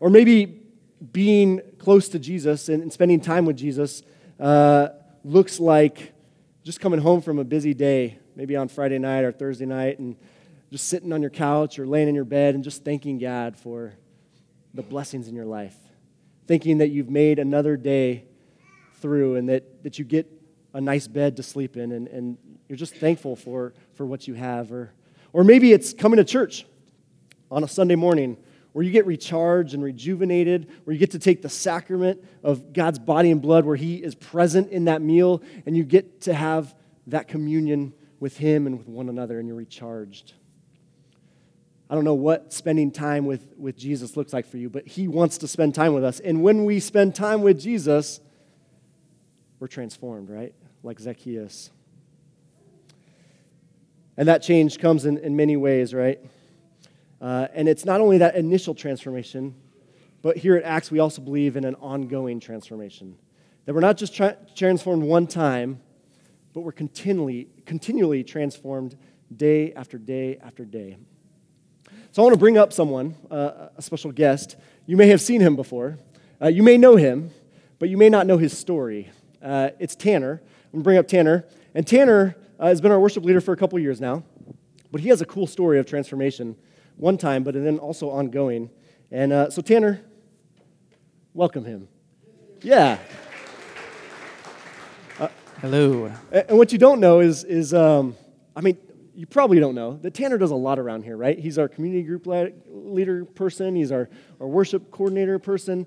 Or 0.00 0.08
maybe 0.08 0.62
being 1.12 1.60
close 1.78 2.08
to 2.08 2.18
Jesus 2.18 2.68
and, 2.68 2.82
and 2.82 2.92
spending 2.92 3.20
time 3.20 3.44
with 3.44 3.56
Jesus 3.56 4.02
uh, 4.40 4.88
looks 5.22 5.60
like 5.60 6.12
just 6.62 6.80
coming 6.80 7.00
home 7.00 7.20
from 7.20 7.38
a 7.38 7.44
busy 7.44 7.74
day, 7.74 8.18
maybe 8.34 8.56
on 8.56 8.68
Friday 8.68 8.98
night 8.98 9.24
or 9.24 9.32
Thursday 9.32 9.66
night, 9.66 9.98
and 9.98 10.16
just 10.74 10.88
sitting 10.88 11.12
on 11.12 11.20
your 11.20 11.30
couch 11.30 11.78
or 11.78 11.86
laying 11.86 12.08
in 12.08 12.16
your 12.16 12.24
bed 12.24 12.56
and 12.56 12.64
just 12.64 12.82
thanking 12.82 13.16
God 13.16 13.56
for 13.56 13.94
the 14.74 14.82
blessings 14.82 15.28
in 15.28 15.34
your 15.36 15.44
life. 15.44 15.76
Thinking 16.48 16.78
that 16.78 16.88
you've 16.88 17.08
made 17.08 17.38
another 17.38 17.76
day 17.76 18.24
through 18.94 19.36
and 19.36 19.48
that, 19.48 19.84
that 19.84 20.00
you 20.00 20.04
get 20.04 20.28
a 20.72 20.80
nice 20.80 21.06
bed 21.06 21.36
to 21.36 21.44
sleep 21.44 21.76
in 21.76 21.92
and, 21.92 22.08
and 22.08 22.38
you're 22.68 22.76
just 22.76 22.96
thankful 22.96 23.36
for, 23.36 23.72
for 23.92 24.04
what 24.04 24.26
you 24.26 24.34
have. 24.34 24.72
Or, 24.72 24.92
or 25.32 25.44
maybe 25.44 25.72
it's 25.72 25.94
coming 25.94 26.16
to 26.16 26.24
church 26.24 26.66
on 27.52 27.62
a 27.62 27.68
Sunday 27.68 27.94
morning 27.94 28.36
where 28.72 28.84
you 28.84 28.90
get 28.90 29.06
recharged 29.06 29.74
and 29.74 29.84
rejuvenated, 29.84 30.68
where 30.82 30.92
you 30.92 30.98
get 30.98 31.12
to 31.12 31.20
take 31.20 31.40
the 31.40 31.48
sacrament 31.48 32.20
of 32.42 32.72
God's 32.72 32.98
body 32.98 33.30
and 33.30 33.40
blood, 33.40 33.64
where 33.64 33.76
He 33.76 34.02
is 34.02 34.16
present 34.16 34.72
in 34.72 34.86
that 34.86 35.02
meal, 35.02 35.40
and 35.66 35.76
you 35.76 35.84
get 35.84 36.22
to 36.22 36.34
have 36.34 36.74
that 37.06 37.28
communion 37.28 37.92
with 38.18 38.38
Him 38.38 38.66
and 38.66 38.76
with 38.76 38.88
one 38.88 39.08
another, 39.08 39.38
and 39.38 39.46
you're 39.46 39.56
recharged. 39.56 40.32
I 41.94 41.96
don't 41.96 42.02
know 42.02 42.14
what 42.14 42.52
spending 42.52 42.90
time 42.90 43.24
with, 43.24 43.54
with 43.56 43.76
Jesus 43.76 44.16
looks 44.16 44.32
like 44.32 44.46
for 44.46 44.56
you, 44.56 44.68
but 44.68 44.84
He 44.84 45.06
wants 45.06 45.38
to 45.38 45.46
spend 45.46 45.76
time 45.76 45.94
with 45.94 46.02
us. 46.02 46.18
And 46.18 46.42
when 46.42 46.64
we 46.64 46.80
spend 46.80 47.14
time 47.14 47.40
with 47.40 47.60
Jesus, 47.60 48.18
we're 49.60 49.68
transformed, 49.68 50.28
right? 50.28 50.52
Like 50.82 50.98
Zacchaeus. 50.98 51.70
And 54.16 54.26
that 54.26 54.42
change 54.42 54.80
comes 54.80 55.06
in, 55.06 55.18
in 55.18 55.36
many 55.36 55.56
ways, 55.56 55.94
right? 55.94 56.18
Uh, 57.20 57.46
and 57.54 57.68
it's 57.68 57.84
not 57.84 58.00
only 58.00 58.18
that 58.18 58.34
initial 58.34 58.74
transformation, 58.74 59.54
but 60.20 60.36
here 60.36 60.56
at 60.56 60.64
Acts, 60.64 60.90
we 60.90 60.98
also 60.98 61.22
believe 61.22 61.54
in 61.56 61.64
an 61.64 61.76
ongoing 61.76 62.40
transformation. 62.40 63.16
That 63.66 63.74
we're 63.74 63.82
not 63.82 63.98
just 63.98 64.16
tra- 64.16 64.36
transformed 64.56 65.04
one 65.04 65.28
time, 65.28 65.80
but 66.54 66.62
we're 66.62 66.72
continually, 66.72 67.46
continually 67.66 68.24
transformed 68.24 68.96
day 69.36 69.72
after 69.74 69.96
day 69.96 70.38
after 70.42 70.64
day. 70.64 70.96
So 72.14 72.22
I 72.22 72.26
want 72.26 72.34
to 72.34 72.38
bring 72.38 72.56
up 72.56 72.72
someone, 72.72 73.16
uh, 73.28 73.70
a 73.76 73.82
special 73.82 74.12
guest. 74.12 74.54
You 74.86 74.96
may 74.96 75.08
have 75.08 75.20
seen 75.20 75.40
him 75.40 75.56
before. 75.56 75.98
Uh, 76.40 76.46
you 76.46 76.62
may 76.62 76.78
know 76.78 76.94
him, 76.94 77.32
but 77.80 77.88
you 77.88 77.96
may 77.96 78.08
not 78.08 78.24
know 78.28 78.38
his 78.38 78.56
story. 78.56 79.10
Uh, 79.42 79.70
it's 79.80 79.96
Tanner. 79.96 80.40
I'm 80.40 80.70
going 80.70 80.80
to 80.80 80.84
bring 80.84 80.98
up 80.98 81.08
Tanner. 81.08 81.44
And 81.74 81.84
Tanner 81.84 82.36
uh, 82.60 82.66
has 82.68 82.80
been 82.80 82.92
our 82.92 83.00
worship 83.00 83.24
leader 83.24 83.40
for 83.40 83.52
a 83.52 83.56
couple 83.56 83.80
years 83.80 84.00
now, 84.00 84.22
but 84.92 85.00
he 85.00 85.08
has 85.08 85.22
a 85.22 85.24
cool 85.24 85.48
story 85.48 85.80
of 85.80 85.86
transformation 85.86 86.54
one 86.98 87.18
time, 87.18 87.42
but 87.42 87.54
then 87.54 87.80
also 87.80 88.10
ongoing. 88.10 88.70
And 89.10 89.32
uh, 89.32 89.50
so, 89.50 89.60
Tanner, 89.60 90.00
welcome 91.32 91.64
him. 91.64 91.88
Yeah. 92.62 93.00
Uh, 95.18 95.26
Hello. 95.60 96.12
And 96.30 96.58
what 96.58 96.70
you 96.70 96.78
don't 96.78 97.00
know 97.00 97.18
is, 97.18 97.42
is 97.42 97.74
um, 97.74 98.14
I 98.54 98.60
mean, 98.60 98.78
you 99.14 99.26
probably 99.26 99.60
don't 99.60 99.74
know 99.74 99.98
that 100.02 100.14
Tanner 100.14 100.38
does 100.38 100.50
a 100.50 100.56
lot 100.56 100.78
around 100.78 101.04
here, 101.04 101.16
right? 101.16 101.38
He's 101.38 101.58
our 101.58 101.68
community 101.68 102.02
group 102.02 102.26
leader 102.68 103.24
person, 103.24 103.76
he's 103.76 103.92
our, 103.92 104.08
our 104.40 104.48
worship 104.48 104.90
coordinator 104.90 105.38
person, 105.38 105.86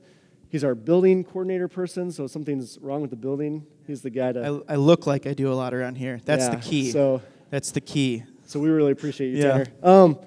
he's 0.50 0.64
our 0.64 0.76
building 0.76 1.24
coordinator 1.24 1.68
person. 1.68 2.12
So, 2.12 2.26
if 2.26 2.32
something's 2.32 2.78
wrong 2.82 3.02
with 3.02 3.12
the 3.12 3.18
building, 3.18 3.66
he's 3.86 4.02
the 4.02 4.10
guy 4.10 4.32
to. 4.32 4.64
I, 4.68 4.74
I 4.74 4.76
look 4.76 5.06
like 5.08 5.28
I 5.28 5.34
do 5.34 5.52
a 5.52 5.56
lot 5.56 5.74
around 5.74 5.96
here. 5.96 6.20
That's 6.26 6.46
yeah, 6.46 6.56
the 6.56 6.62
key. 6.62 6.92
So, 6.92 7.22
that's 7.50 7.72
the 7.72 7.82
key. 7.82 8.24
So, 8.46 8.60
we 8.60 8.70
really 8.70 8.92
appreciate 8.92 9.32
you, 9.32 9.38
yeah. 9.38 9.52
Tanner. 9.52 9.66
Um, 9.84 10.20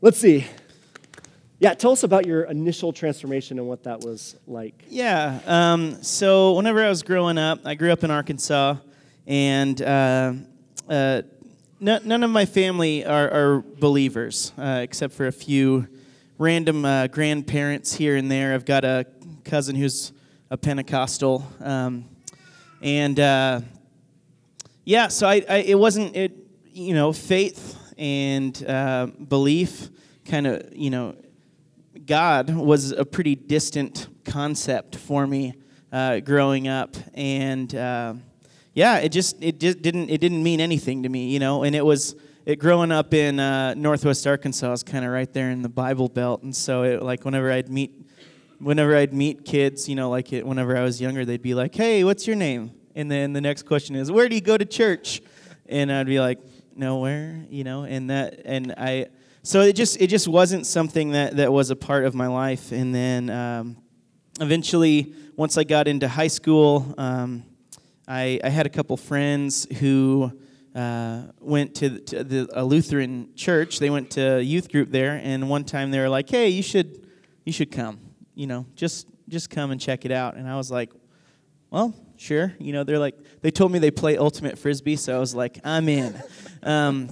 Let's 0.00 0.18
see. 0.18 0.46
Yeah, 1.58 1.74
tell 1.74 1.90
us 1.90 2.04
about 2.04 2.24
your 2.24 2.44
initial 2.44 2.92
transformation 2.92 3.58
and 3.58 3.66
what 3.66 3.82
that 3.82 4.00
was 4.00 4.36
like. 4.46 4.84
Yeah. 4.88 5.40
Um, 5.44 6.00
so 6.04 6.52
whenever 6.52 6.84
I 6.84 6.88
was 6.88 7.02
growing 7.02 7.36
up, 7.36 7.62
I 7.64 7.74
grew 7.74 7.90
up 7.90 8.04
in 8.04 8.12
Arkansas, 8.12 8.76
and 9.26 9.82
uh, 9.82 10.34
uh, 10.88 11.22
n- 11.80 12.00
none 12.04 12.22
of 12.22 12.30
my 12.30 12.44
family 12.44 13.04
are, 13.04 13.30
are 13.30 13.60
believers, 13.78 14.52
uh, 14.58 14.80
except 14.82 15.14
for 15.14 15.26
a 15.26 15.32
few 15.32 15.86
random 16.38 16.84
uh, 16.84 17.06
grandparents 17.08 17.94
here 17.94 18.16
and 18.16 18.30
there. 18.30 18.54
I've 18.54 18.64
got 18.64 18.84
a 18.84 19.06
cousin 19.44 19.76
who's 19.76 20.12
a 20.50 20.56
Pentecostal, 20.56 21.46
um, 21.60 22.04
and 22.80 23.18
uh, 23.18 23.60
yeah. 24.84 25.08
So 25.08 25.28
I, 25.28 25.44
I, 25.48 25.56
it 25.58 25.78
wasn't 25.78 26.16
it, 26.16 26.32
you 26.64 26.94
know, 26.94 27.12
faith 27.12 27.76
and 27.98 28.64
uh, 28.64 29.06
belief 29.06 29.90
kind 30.24 30.46
of, 30.46 30.72
you 30.74 30.90
know, 30.90 31.16
God 32.06 32.50
was 32.50 32.92
a 32.92 33.04
pretty 33.04 33.34
distant 33.34 34.08
concept 34.24 34.96
for 34.96 35.26
me 35.26 35.54
uh, 35.92 36.20
growing 36.20 36.68
up, 36.68 36.96
and 37.14 37.74
uh, 37.74 38.14
yeah, 38.78 38.98
it 38.98 39.08
just 39.08 39.42
it 39.42 39.58
just 39.58 39.82
didn't 39.82 40.08
it 40.08 40.20
didn't 40.20 40.40
mean 40.40 40.60
anything 40.60 41.02
to 41.02 41.08
me, 41.08 41.30
you 41.30 41.40
know. 41.40 41.64
And 41.64 41.74
it 41.74 41.84
was 41.84 42.14
it 42.46 42.60
growing 42.60 42.92
up 42.92 43.12
in 43.12 43.40
uh, 43.40 43.74
Northwest 43.74 44.24
Arkansas 44.24 44.76
kind 44.86 45.04
of 45.04 45.10
right 45.10 45.32
there 45.32 45.50
in 45.50 45.62
the 45.62 45.68
Bible 45.68 46.08
Belt, 46.08 46.44
and 46.44 46.54
so 46.54 46.84
it, 46.84 47.02
like 47.02 47.24
whenever 47.24 47.50
I'd 47.50 47.68
meet 47.68 47.92
whenever 48.60 48.96
I'd 48.96 49.12
meet 49.12 49.44
kids, 49.44 49.88
you 49.88 49.96
know, 49.96 50.08
like 50.10 50.32
it, 50.32 50.46
whenever 50.46 50.76
I 50.76 50.82
was 50.82 51.00
younger, 51.00 51.24
they'd 51.24 51.42
be 51.42 51.54
like, 51.54 51.74
"Hey, 51.74 52.04
what's 52.04 52.24
your 52.24 52.36
name?" 52.36 52.70
And 52.94 53.10
then 53.10 53.32
the 53.32 53.40
next 53.40 53.64
question 53.64 53.96
is, 53.96 54.12
"Where 54.12 54.28
do 54.28 54.36
you 54.36 54.40
go 54.40 54.56
to 54.56 54.64
church?" 54.64 55.22
And 55.66 55.90
I'd 55.90 56.06
be 56.06 56.20
like, 56.20 56.38
nowhere, 56.76 57.44
you 57.50 57.64
know, 57.64 57.82
and 57.82 58.10
that 58.10 58.42
and 58.44 58.72
I 58.78 59.06
so 59.42 59.62
it 59.62 59.74
just 59.74 60.00
it 60.00 60.06
just 60.06 60.28
wasn't 60.28 60.66
something 60.66 61.10
that 61.10 61.36
that 61.36 61.52
was 61.52 61.70
a 61.70 61.76
part 61.76 62.04
of 62.04 62.14
my 62.14 62.28
life. 62.28 62.70
And 62.70 62.94
then 62.94 63.28
um, 63.28 63.76
eventually, 64.40 65.12
once 65.36 65.58
I 65.58 65.64
got 65.64 65.88
into 65.88 66.06
high 66.06 66.28
school, 66.28 66.94
um, 66.96 67.44
I, 68.08 68.40
I 68.42 68.48
had 68.48 68.66
a 68.66 68.70
couple 68.70 68.96
friends 68.96 69.66
who. 69.78 70.32
Uh, 70.74 71.22
went 71.40 71.74
to, 71.74 71.98
to 71.98 72.22
the, 72.22 72.48
a 72.52 72.64
Lutheran 72.64 73.34
church. 73.34 73.80
They 73.80 73.90
went 73.90 74.10
to 74.12 74.40
youth 74.40 74.70
group 74.70 74.90
there, 74.92 75.18
and 75.24 75.48
one 75.48 75.64
time 75.64 75.90
they 75.90 75.98
were 75.98 76.10
like, 76.10 76.28
"Hey, 76.28 76.50
you 76.50 76.62
should, 76.62 77.04
you 77.44 77.52
should 77.52 77.72
come. 77.72 77.98
You 78.34 78.46
know, 78.46 78.66
just 78.76 79.08
just 79.28 79.50
come 79.50 79.72
and 79.72 79.80
check 79.80 80.04
it 80.04 80.12
out." 80.12 80.36
And 80.36 80.46
I 80.46 80.56
was 80.56 80.70
like, 80.70 80.92
"Well, 81.70 81.94
sure." 82.16 82.54
You 82.60 82.74
know, 82.74 82.84
they're 82.84 82.98
like, 82.98 83.16
they 83.40 83.50
told 83.50 83.72
me 83.72 83.80
they 83.80 83.90
play 83.90 84.18
ultimate 84.18 84.56
frisbee, 84.56 84.94
so 84.94 85.16
I 85.16 85.18
was 85.18 85.34
like, 85.34 85.58
"I'm 85.64 85.88
in." 85.88 86.14
Um, 86.62 87.08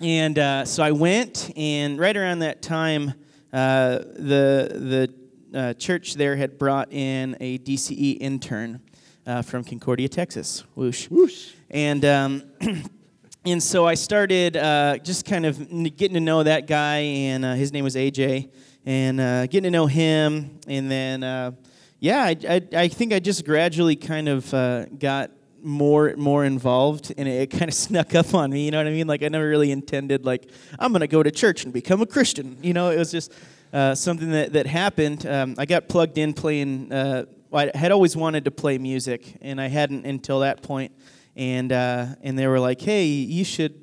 and 0.00 0.38
uh, 0.38 0.64
so 0.64 0.82
I 0.82 0.90
went, 0.90 1.52
and 1.56 1.98
right 1.98 2.16
around 2.16 2.40
that 2.40 2.60
time, 2.60 3.14
uh, 3.52 3.98
the 3.98 5.08
the 5.52 5.58
uh, 5.58 5.74
church 5.74 6.14
there 6.14 6.36
had 6.36 6.58
brought 6.58 6.92
in 6.92 7.36
a 7.40 7.58
DCE 7.58 8.18
intern 8.20 8.80
uh, 9.26 9.42
from 9.42 9.64
Concordia, 9.64 10.08
Texas. 10.08 10.64
Whoosh. 10.74 11.08
Whoosh. 11.08 11.52
And 11.70 12.04
um, 12.04 12.42
and 13.44 13.62
so 13.62 13.86
I 13.86 13.94
started 13.94 14.56
uh, 14.56 14.98
just 14.98 15.24
kind 15.24 15.46
of 15.46 15.58
getting 15.96 16.14
to 16.14 16.20
know 16.20 16.42
that 16.42 16.66
guy, 16.66 16.98
and 16.98 17.44
uh, 17.44 17.54
his 17.54 17.72
name 17.72 17.84
was 17.84 17.94
AJ, 17.94 18.50
and 18.84 19.18
getting 19.50 19.64
to 19.64 19.70
know 19.70 19.86
him, 19.86 20.58
and 20.66 20.90
then 20.90 21.56
yeah, 22.00 22.22
I, 22.22 22.36
I, 22.48 22.62
I 22.74 22.88
think 22.88 23.12
I 23.12 23.18
just 23.18 23.44
gradually 23.44 23.96
kind 23.96 24.28
of 24.28 24.50
got 24.98 25.30
more 25.62 26.14
more 26.16 26.44
involved 26.44 27.12
and 27.16 27.28
it, 27.28 27.42
it 27.42 27.46
kind 27.50 27.68
of 27.68 27.74
snuck 27.86 28.14
up 28.14 28.34
on 28.34 28.50
me 28.50 28.64
you 28.64 28.70
know 28.70 28.78
what 28.78 28.86
i 28.86 28.90
mean 28.90 29.06
like 29.06 29.22
i 29.22 29.28
never 29.28 29.48
really 29.48 29.70
intended 29.70 30.24
like 30.24 30.48
i'm 30.78 30.92
going 30.92 31.00
to 31.00 31.06
go 31.06 31.22
to 31.22 31.30
church 31.30 31.64
and 31.64 31.72
become 31.72 32.00
a 32.00 32.06
christian 32.06 32.56
you 32.62 32.72
know 32.72 32.90
it 32.90 32.98
was 32.98 33.10
just 33.10 33.32
uh, 33.72 33.94
something 33.94 34.30
that, 34.30 34.52
that 34.52 34.66
happened 34.66 35.26
um, 35.26 35.54
i 35.58 35.64
got 35.64 35.88
plugged 35.88 36.18
in 36.18 36.32
playing 36.32 36.92
uh, 36.92 37.24
i 37.52 37.70
had 37.74 37.92
always 37.92 38.16
wanted 38.16 38.44
to 38.44 38.50
play 38.50 38.78
music 38.78 39.36
and 39.40 39.60
i 39.60 39.68
hadn't 39.68 40.06
until 40.06 40.40
that 40.40 40.62
point. 40.62 40.92
and 41.36 41.72
uh, 41.72 42.06
and 42.22 42.38
they 42.38 42.46
were 42.46 42.60
like 42.60 42.80
hey 42.80 43.04
you 43.04 43.44
should 43.44 43.74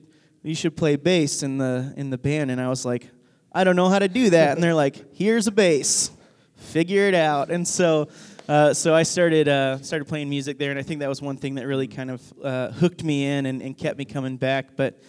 you 0.44 0.56
should 0.56 0.78
play 0.78 0.96
bass 0.96 1.44
in 1.44 1.58
the 1.58 1.94
in 1.98 2.10
the 2.10 2.18
band. 2.18 2.52
And 2.52 2.62
i 2.62 2.70
was 2.70 2.86
like 2.86 3.10
i 3.52 3.64
don't 3.64 3.76
know 3.76 3.90
how 3.90 4.00
to 4.00 4.08
do 4.08 4.30
that. 4.32 4.56
And 4.56 4.64
they're 4.64 4.74
like 4.74 5.16
here's 5.16 5.48
a 5.48 5.52
bass. 5.52 6.12
Figure 6.56 7.08
it 7.08 7.14
out. 7.14 7.52
And 7.52 7.68
so 7.68 8.10
uh, 8.48 8.74
so 8.74 8.96
I 8.96 9.04
started 9.04 9.50
uh, 9.50 9.78
started 9.80 10.06
playing 10.06 10.30
music 10.30 10.58
there, 10.58 10.72
and 10.72 10.80
I 10.80 10.84
think 10.84 11.02
that 11.02 11.10
was 11.10 11.22
one 11.22 11.36
thing 11.36 11.56
that 11.56 11.68
really 11.68 11.88
kind 11.88 12.10
of 12.10 12.34
uh, 12.42 12.72
hooked 12.72 13.04
me 13.04 13.26
in 13.26 13.46
and, 13.46 13.62
and, 13.62 13.78
kept 13.78 13.98
me 13.98 14.06
coming 14.06 14.38
back. 14.38 14.78
But 14.78 15.04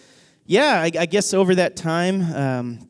yeah, 0.45 0.81
I, 0.81 0.91
I 0.99 1.05
guess 1.05 1.33
over 1.33 1.55
that 1.55 1.77
time, 1.77 2.21
um, 2.33 2.89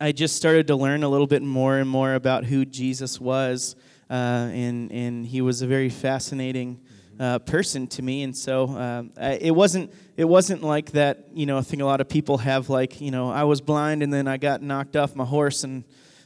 I 0.00 0.10
just 0.10 0.34
started 0.34 0.66
to 0.68 0.76
learn 0.76 1.04
a 1.04 1.08
little 1.08 1.28
bit 1.28 1.40
more 1.40 1.76
and 1.76 1.88
more 1.88 2.14
about 2.14 2.44
who 2.44 2.64
Jesus 2.64 3.20
was, 3.20 3.76
uh, 4.10 4.12
and 4.52 4.90
and 4.92 5.26
he 5.26 5.40
was 5.40 5.62
a 5.62 5.66
very 5.66 5.88
fascinating. 5.90 6.80
Uh, 7.18 7.38
person 7.38 7.86
to 7.86 8.02
me, 8.02 8.24
and 8.24 8.36
so 8.36 8.68
um, 8.76 9.10
it 9.18 9.54
wasn't 9.54 9.90
it 10.18 10.26
wasn't 10.26 10.62
like 10.62 10.90
that. 10.92 11.28
You 11.32 11.46
know, 11.46 11.56
I 11.56 11.62
think 11.62 11.80
a 11.80 11.86
lot 11.86 12.02
of 12.02 12.10
people 12.10 12.36
have 12.36 12.68
like 12.68 13.00
you 13.00 13.10
know 13.10 13.30
I 13.30 13.44
was 13.44 13.62
blind 13.62 14.02
and 14.02 14.12
then 14.12 14.28
I 14.28 14.36
got 14.36 14.60
knocked 14.60 14.96
off 14.96 15.16
my 15.16 15.24
horse 15.24 15.64
and 15.64 15.84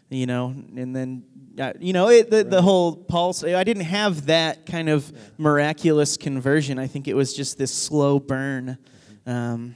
you 0.08 0.26
know 0.26 0.48
and 0.48 0.96
then 0.96 1.22
uh, 1.58 1.72
you 1.78 1.92
know, 1.92 2.08
it, 2.08 2.30
the, 2.30 2.38
right. 2.38 2.50
the 2.50 2.62
whole 2.62 2.96
pulse, 2.96 3.44
I 3.44 3.64
didn't 3.64 3.84
have 3.84 4.26
that 4.26 4.66
kind 4.66 4.88
of 4.88 5.10
yeah. 5.10 5.18
miraculous 5.38 6.16
conversion. 6.16 6.78
I 6.78 6.86
think 6.86 7.08
it 7.08 7.14
was 7.14 7.34
just 7.34 7.58
this 7.58 7.72
slow 7.72 8.18
burn. 8.18 8.78
Mm-hmm. 9.26 9.30
Um, 9.30 9.74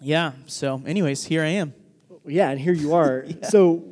yeah, 0.00 0.32
so, 0.46 0.82
anyways, 0.86 1.24
here 1.24 1.42
I 1.42 1.48
am. 1.48 1.74
Yeah, 2.24 2.50
and 2.50 2.60
here 2.60 2.72
you 2.72 2.94
are. 2.94 3.24
yeah. 3.28 3.48
So, 3.48 3.84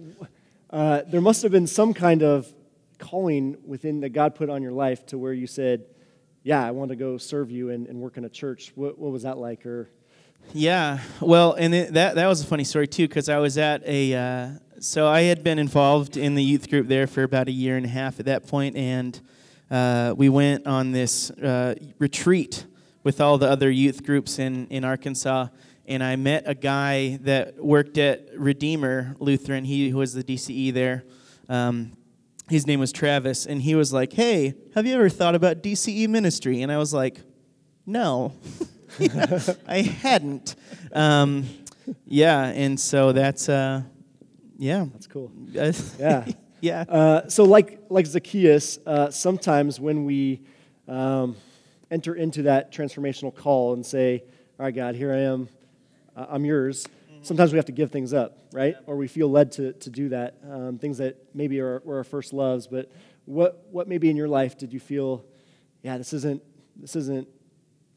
uh, 0.70 1.02
there 1.06 1.20
must 1.20 1.42
have 1.42 1.52
been 1.52 1.66
some 1.66 1.92
kind 1.92 2.22
of 2.22 2.52
calling 2.98 3.56
within 3.64 4.00
that 4.00 4.10
God 4.10 4.34
put 4.34 4.50
on 4.50 4.62
your 4.62 4.72
life 4.72 5.06
to 5.06 5.18
where 5.18 5.32
you 5.32 5.46
said, 5.46 5.86
Yeah, 6.42 6.64
I 6.64 6.70
want 6.72 6.90
to 6.90 6.96
go 6.96 7.18
serve 7.18 7.50
you 7.50 7.70
and, 7.70 7.86
and 7.86 8.00
work 8.00 8.16
in 8.16 8.24
a 8.24 8.28
church. 8.28 8.72
What, 8.74 8.98
what 8.98 9.12
was 9.12 9.22
that 9.22 9.38
like? 9.38 9.64
Or 9.66 9.90
yeah, 10.52 11.00
well, 11.20 11.52
and 11.52 11.74
it, 11.74 11.94
that 11.94 12.14
that 12.14 12.26
was 12.26 12.42
a 12.42 12.46
funny 12.46 12.64
story 12.64 12.86
too, 12.86 13.06
because 13.06 13.28
I 13.28 13.38
was 13.38 13.58
at 13.58 13.82
a 13.86 14.14
uh, 14.14 14.48
so 14.80 15.06
I 15.06 15.22
had 15.22 15.42
been 15.42 15.58
involved 15.58 16.16
in 16.16 16.34
the 16.34 16.42
youth 16.42 16.70
group 16.70 16.88
there 16.88 17.06
for 17.06 17.22
about 17.22 17.48
a 17.48 17.52
year 17.52 17.76
and 17.76 17.84
a 17.84 17.88
half 17.88 18.18
at 18.20 18.26
that 18.26 18.46
point, 18.46 18.76
and 18.76 19.20
uh, 19.70 20.14
we 20.16 20.28
went 20.28 20.66
on 20.66 20.92
this 20.92 21.30
uh, 21.30 21.74
retreat 21.98 22.64
with 23.04 23.20
all 23.20 23.38
the 23.38 23.48
other 23.48 23.70
youth 23.70 24.04
groups 24.04 24.38
in, 24.38 24.66
in 24.68 24.84
Arkansas. 24.84 25.48
And 25.86 26.02
I 26.02 26.16
met 26.16 26.44
a 26.46 26.54
guy 26.54 27.18
that 27.22 27.62
worked 27.62 27.96
at 27.98 28.28
Redeemer 28.36 29.16
Lutheran. 29.18 29.64
He 29.64 29.92
was 29.92 30.12
the 30.12 30.22
DCE 30.22 30.72
there. 30.72 31.04
Um, 31.48 31.92
his 32.48 32.66
name 32.66 32.80
was 32.80 32.92
Travis, 32.92 33.46
and 33.46 33.62
he 33.62 33.74
was 33.74 33.92
like, 33.92 34.12
"Hey, 34.12 34.54
have 34.74 34.86
you 34.86 34.94
ever 34.94 35.08
thought 35.08 35.34
about 35.34 35.62
DCE 35.62 36.08
ministry?" 36.08 36.62
And 36.62 36.72
I 36.72 36.78
was 36.78 36.94
like, 36.94 37.20
"No, 37.86 38.32
I 39.68 39.82
hadn't." 39.82 40.56
Um, 40.92 41.46
yeah, 42.06 42.44
and 42.46 42.78
so 42.78 43.12
that's 43.12 43.48
uh, 43.48 43.82
yeah. 44.58 44.86
That's 44.92 45.06
cool. 45.06 45.30
yeah. 45.52 46.26
yeah. 46.60 46.80
Uh, 46.82 47.28
so, 47.28 47.44
like, 47.44 47.80
like 47.88 48.06
Zacchaeus, 48.06 48.78
uh, 48.84 49.10
sometimes 49.10 49.78
when 49.80 50.04
we 50.04 50.42
um, 50.88 51.36
enter 51.90 52.14
into 52.16 52.42
that 52.42 52.72
transformational 52.72 53.34
call 53.34 53.72
and 53.74 53.86
say, 53.86 54.24
All 54.58 54.66
right, 54.66 54.74
God, 54.74 54.96
here 54.96 55.12
I 55.12 55.20
am, 55.20 55.48
uh, 56.16 56.26
I'm 56.28 56.44
yours. 56.44 56.86
Sometimes 57.28 57.52
we 57.52 57.58
have 57.58 57.66
to 57.66 57.72
give 57.72 57.90
things 57.90 58.12
up, 58.12 58.38
right? 58.52 58.74
Or 58.86 58.96
we 58.96 59.06
feel 59.06 59.30
led 59.30 59.52
to, 59.52 59.74
to 59.74 59.90
do 59.90 60.08
that. 60.08 60.38
Um, 60.50 60.78
things 60.78 60.98
that 60.98 61.16
maybe 61.34 61.60
are, 61.60 61.80
were 61.84 61.98
our 61.98 62.04
first 62.04 62.32
loves. 62.32 62.66
But 62.66 62.90
what, 63.26 63.66
what 63.70 63.86
maybe 63.86 64.08
in 64.08 64.16
your 64.16 64.28
life 64.28 64.56
did 64.56 64.72
you 64.72 64.80
feel, 64.80 65.24
yeah, 65.82 65.98
this 65.98 66.12
isn't, 66.12 66.42
this 66.74 66.96
isn't, 66.96 67.28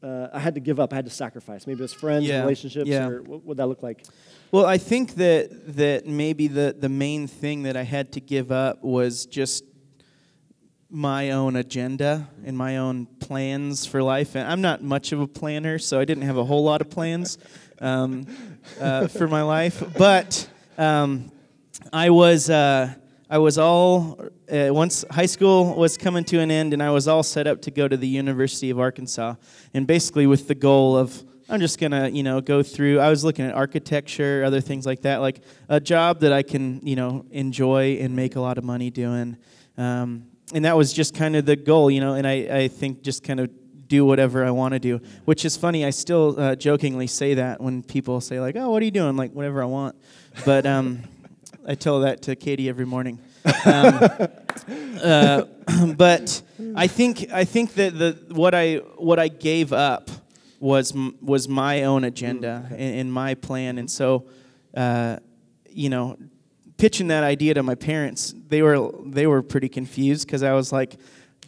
uh, 0.02 0.28
I 0.32 0.38
had 0.38 0.54
to 0.54 0.60
give 0.60 0.78
up, 0.78 0.92
I 0.92 0.96
had 0.96 1.06
to 1.06 1.10
sacrifice? 1.10 1.66
Maybe 1.66 1.82
it's 1.82 1.94
friends, 1.94 2.26
yeah. 2.26 2.40
relationships, 2.40 2.88
yeah. 2.88 3.08
or 3.08 3.22
what 3.22 3.44
would 3.44 3.56
that 3.56 3.66
look 3.66 3.82
like? 3.82 4.04
Well, 4.50 4.66
I 4.66 4.76
think 4.76 5.14
that 5.14 5.76
that 5.76 6.06
maybe 6.06 6.46
the 6.46 6.76
the 6.78 6.90
main 6.90 7.26
thing 7.26 7.62
that 7.62 7.74
I 7.74 7.84
had 7.84 8.12
to 8.12 8.20
give 8.20 8.52
up 8.52 8.82
was 8.82 9.24
just 9.24 9.64
my 10.90 11.30
own 11.30 11.56
agenda 11.56 12.28
and 12.44 12.54
my 12.58 12.76
own 12.76 13.06
plans 13.06 13.86
for 13.86 14.02
life. 14.02 14.34
And 14.34 14.46
I'm 14.46 14.60
not 14.60 14.82
much 14.82 15.12
of 15.12 15.20
a 15.20 15.26
planner, 15.26 15.78
so 15.78 15.98
I 15.98 16.04
didn't 16.04 16.24
have 16.24 16.36
a 16.36 16.44
whole 16.44 16.64
lot 16.64 16.82
of 16.82 16.90
plans 16.90 17.38
um, 17.82 18.26
uh, 18.80 19.08
for 19.08 19.28
my 19.28 19.42
life. 19.42 19.82
But 19.98 20.48
um, 20.78 21.30
I 21.92 22.10
was. 22.10 22.48
Uh, 22.48 22.94
I 23.28 23.38
was 23.38 23.56
all 23.56 24.18
uh, 24.52 24.68
once 24.72 25.06
high 25.10 25.24
school 25.24 25.74
was 25.74 25.96
coming 25.96 26.22
to 26.24 26.40
an 26.40 26.50
end, 26.50 26.74
and 26.74 26.82
I 26.82 26.90
was 26.90 27.08
all 27.08 27.22
set 27.22 27.46
up 27.46 27.62
to 27.62 27.70
go 27.70 27.88
to 27.88 27.96
the 27.96 28.06
University 28.06 28.68
of 28.68 28.78
Arkansas, 28.78 29.36
and 29.72 29.86
basically 29.86 30.26
with 30.26 30.48
the 30.48 30.54
goal 30.54 30.98
of 30.98 31.24
I'm 31.48 31.60
just 31.60 31.78
gonna, 31.78 32.08
you 32.08 32.22
know, 32.22 32.40
go 32.40 32.62
through. 32.62 33.00
I 33.00 33.08
was 33.08 33.24
looking 33.24 33.46
at 33.46 33.54
architecture, 33.54 34.42
other 34.44 34.60
things 34.60 34.86
like 34.86 35.02
that, 35.02 35.22
like 35.22 35.42
a 35.68 35.80
job 35.80 36.20
that 36.20 36.32
I 36.32 36.42
can, 36.42 36.80
you 36.86 36.94
know, 36.96 37.24
enjoy 37.30 37.98
and 38.00 38.14
make 38.14 38.36
a 38.36 38.40
lot 38.40 38.58
of 38.58 38.64
money 38.64 38.90
doing. 38.90 39.36
Um, 39.76 40.26
and 40.54 40.64
that 40.64 40.76
was 40.76 40.92
just 40.92 41.14
kind 41.14 41.34
of 41.34 41.46
the 41.46 41.56
goal, 41.56 41.90
you 41.90 42.00
know. 42.00 42.14
And 42.14 42.26
I, 42.26 42.32
I 42.32 42.68
think 42.68 43.02
just 43.02 43.22
kind 43.22 43.40
of 43.40 43.50
do 43.92 44.06
whatever 44.06 44.42
I 44.42 44.50
want 44.50 44.72
to 44.72 44.80
do, 44.80 45.02
which 45.26 45.44
is 45.44 45.54
funny. 45.54 45.84
I 45.84 45.90
still 45.90 46.40
uh, 46.40 46.56
jokingly 46.56 47.06
say 47.06 47.34
that 47.34 47.60
when 47.60 47.82
people 47.82 48.22
say 48.22 48.40
like, 48.40 48.56
"Oh, 48.56 48.70
what 48.70 48.80
are 48.80 48.86
you 48.86 48.90
doing?" 48.90 49.16
Like 49.18 49.32
whatever 49.32 49.62
I 49.62 49.66
want. 49.66 49.96
But 50.46 50.64
um, 50.64 51.02
I 51.68 51.74
tell 51.74 52.00
that 52.00 52.22
to 52.22 52.34
Katie 52.34 52.70
every 52.70 52.86
morning. 52.86 53.18
Um, 53.66 54.00
uh, 55.04 55.42
but 55.94 56.40
I 56.74 56.86
think 56.86 57.30
I 57.30 57.44
think 57.44 57.74
that 57.74 57.98
the 57.98 58.34
what 58.34 58.54
I 58.54 58.76
what 58.96 59.18
I 59.18 59.28
gave 59.28 59.74
up 59.74 60.10
was 60.58 60.94
was 61.20 61.46
my 61.48 61.82
own 61.82 62.04
agenda 62.04 62.66
and, 62.70 63.00
and 63.00 63.12
my 63.12 63.34
plan, 63.34 63.76
and 63.76 63.90
so 63.90 64.24
uh, 64.74 65.18
you 65.68 65.90
know, 65.90 66.16
pitching 66.78 67.08
that 67.08 67.24
idea 67.24 67.52
to 67.52 67.62
my 67.62 67.74
parents, 67.74 68.34
they 68.48 68.62
were 68.62 68.90
they 69.04 69.26
were 69.26 69.42
pretty 69.42 69.68
confused 69.68 70.26
because 70.26 70.42
I 70.42 70.54
was 70.54 70.72
like 70.72 70.96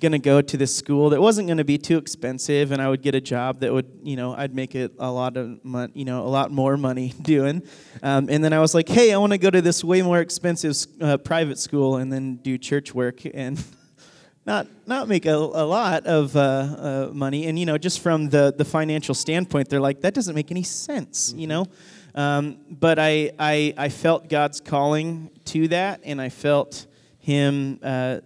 going 0.05 0.13
to 0.13 0.19
go 0.19 0.43
to 0.43 0.57
this 0.59 0.77
school 0.77 1.09
that 1.09 1.21
wasn't 1.23 1.49
going 1.49 1.57
to 1.57 1.65
be 1.65 1.79
too 1.79 1.97
expensive 1.97 2.73
and 2.73 2.83
I 2.83 2.91
would 2.91 3.01
get 3.01 3.15
a 3.15 3.23
job 3.23 3.61
that 3.61 3.73
would, 3.73 3.91
you 4.03 4.17
know, 4.17 4.35
I'd 4.35 4.55
make 4.55 4.75
it 4.75 4.93
a 4.99 5.11
lot 5.11 5.39
of 5.39 5.65
money, 5.65 5.93
you 5.95 6.05
know, 6.05 6.21
a 6.21 6.29
lot 6.29 6.51
more 6.51 6.77
money 6.77 7.15
doing. 7.23 7.63
Um, 8.03 8.29
and 8.29 8.45
then 8.45 8.53
I 8.53 8.59
was 8.59 8.75
like, 8.75 8.87
hey, 8.87 9.15
I 9.15 9.17
want 9.17 9.33
to 9.33 9.39
go 9.39 9.49
to 9.49 9.63
this 9.63 9.83
way 9.83 10.03
more 10.03 10.21
expensive 10.21 10.77
uh, 11.01 11.17
private 11.17 11.59
school 11.59 11.97
and 11.97 12.13
then 12.13 12.37
do 12.37 12.59
church 12.59 12.95
work. 12.95 13.23
And 13.33 13.65
not 14.47 14.67
not 14.87 15.09
make 15.09 15.25
a, 15.25 15.35
a 15.35 15.65
lot 15.65 16.05
of 16.05 16.37
uh, 16.37 16.41
uh, 16.41 17.11
money. 17.15 17.47
And 17.47 17.59
you 17.59 17.65
know, 17.65 17.79
just 17.79 18.01
from 18.01 18.29
the 18.29 18.53
the 18.55 18.67
financial 18.67 19.15
standpoint, 19.15 19.71
they're 19.71 19.81
like 19.81 20.03
that 20.03 20.13
doesn't 20.13 20.35
make 20.35 20.51
any 20.51 20.65
sense. 20.65 21.31
Mm-hmm. 21.31 21.39
You 21.39 21.47
know, 21.47 21.67
um, 22.15 22.59
but 22.69 22.99
I, 22.99 23.33
I 23.39 23.73
I 23.79 23.89
felt 23.89 24.29
God's 24.29 24.61
calling 24.61 25.31
to 25.47 25.69
that, 25.69 26.03
and 26.05 26.21
I 26.21 26.29
felt 26.29 26.87
Him 27.21 27.81
uh, 27.83 28.21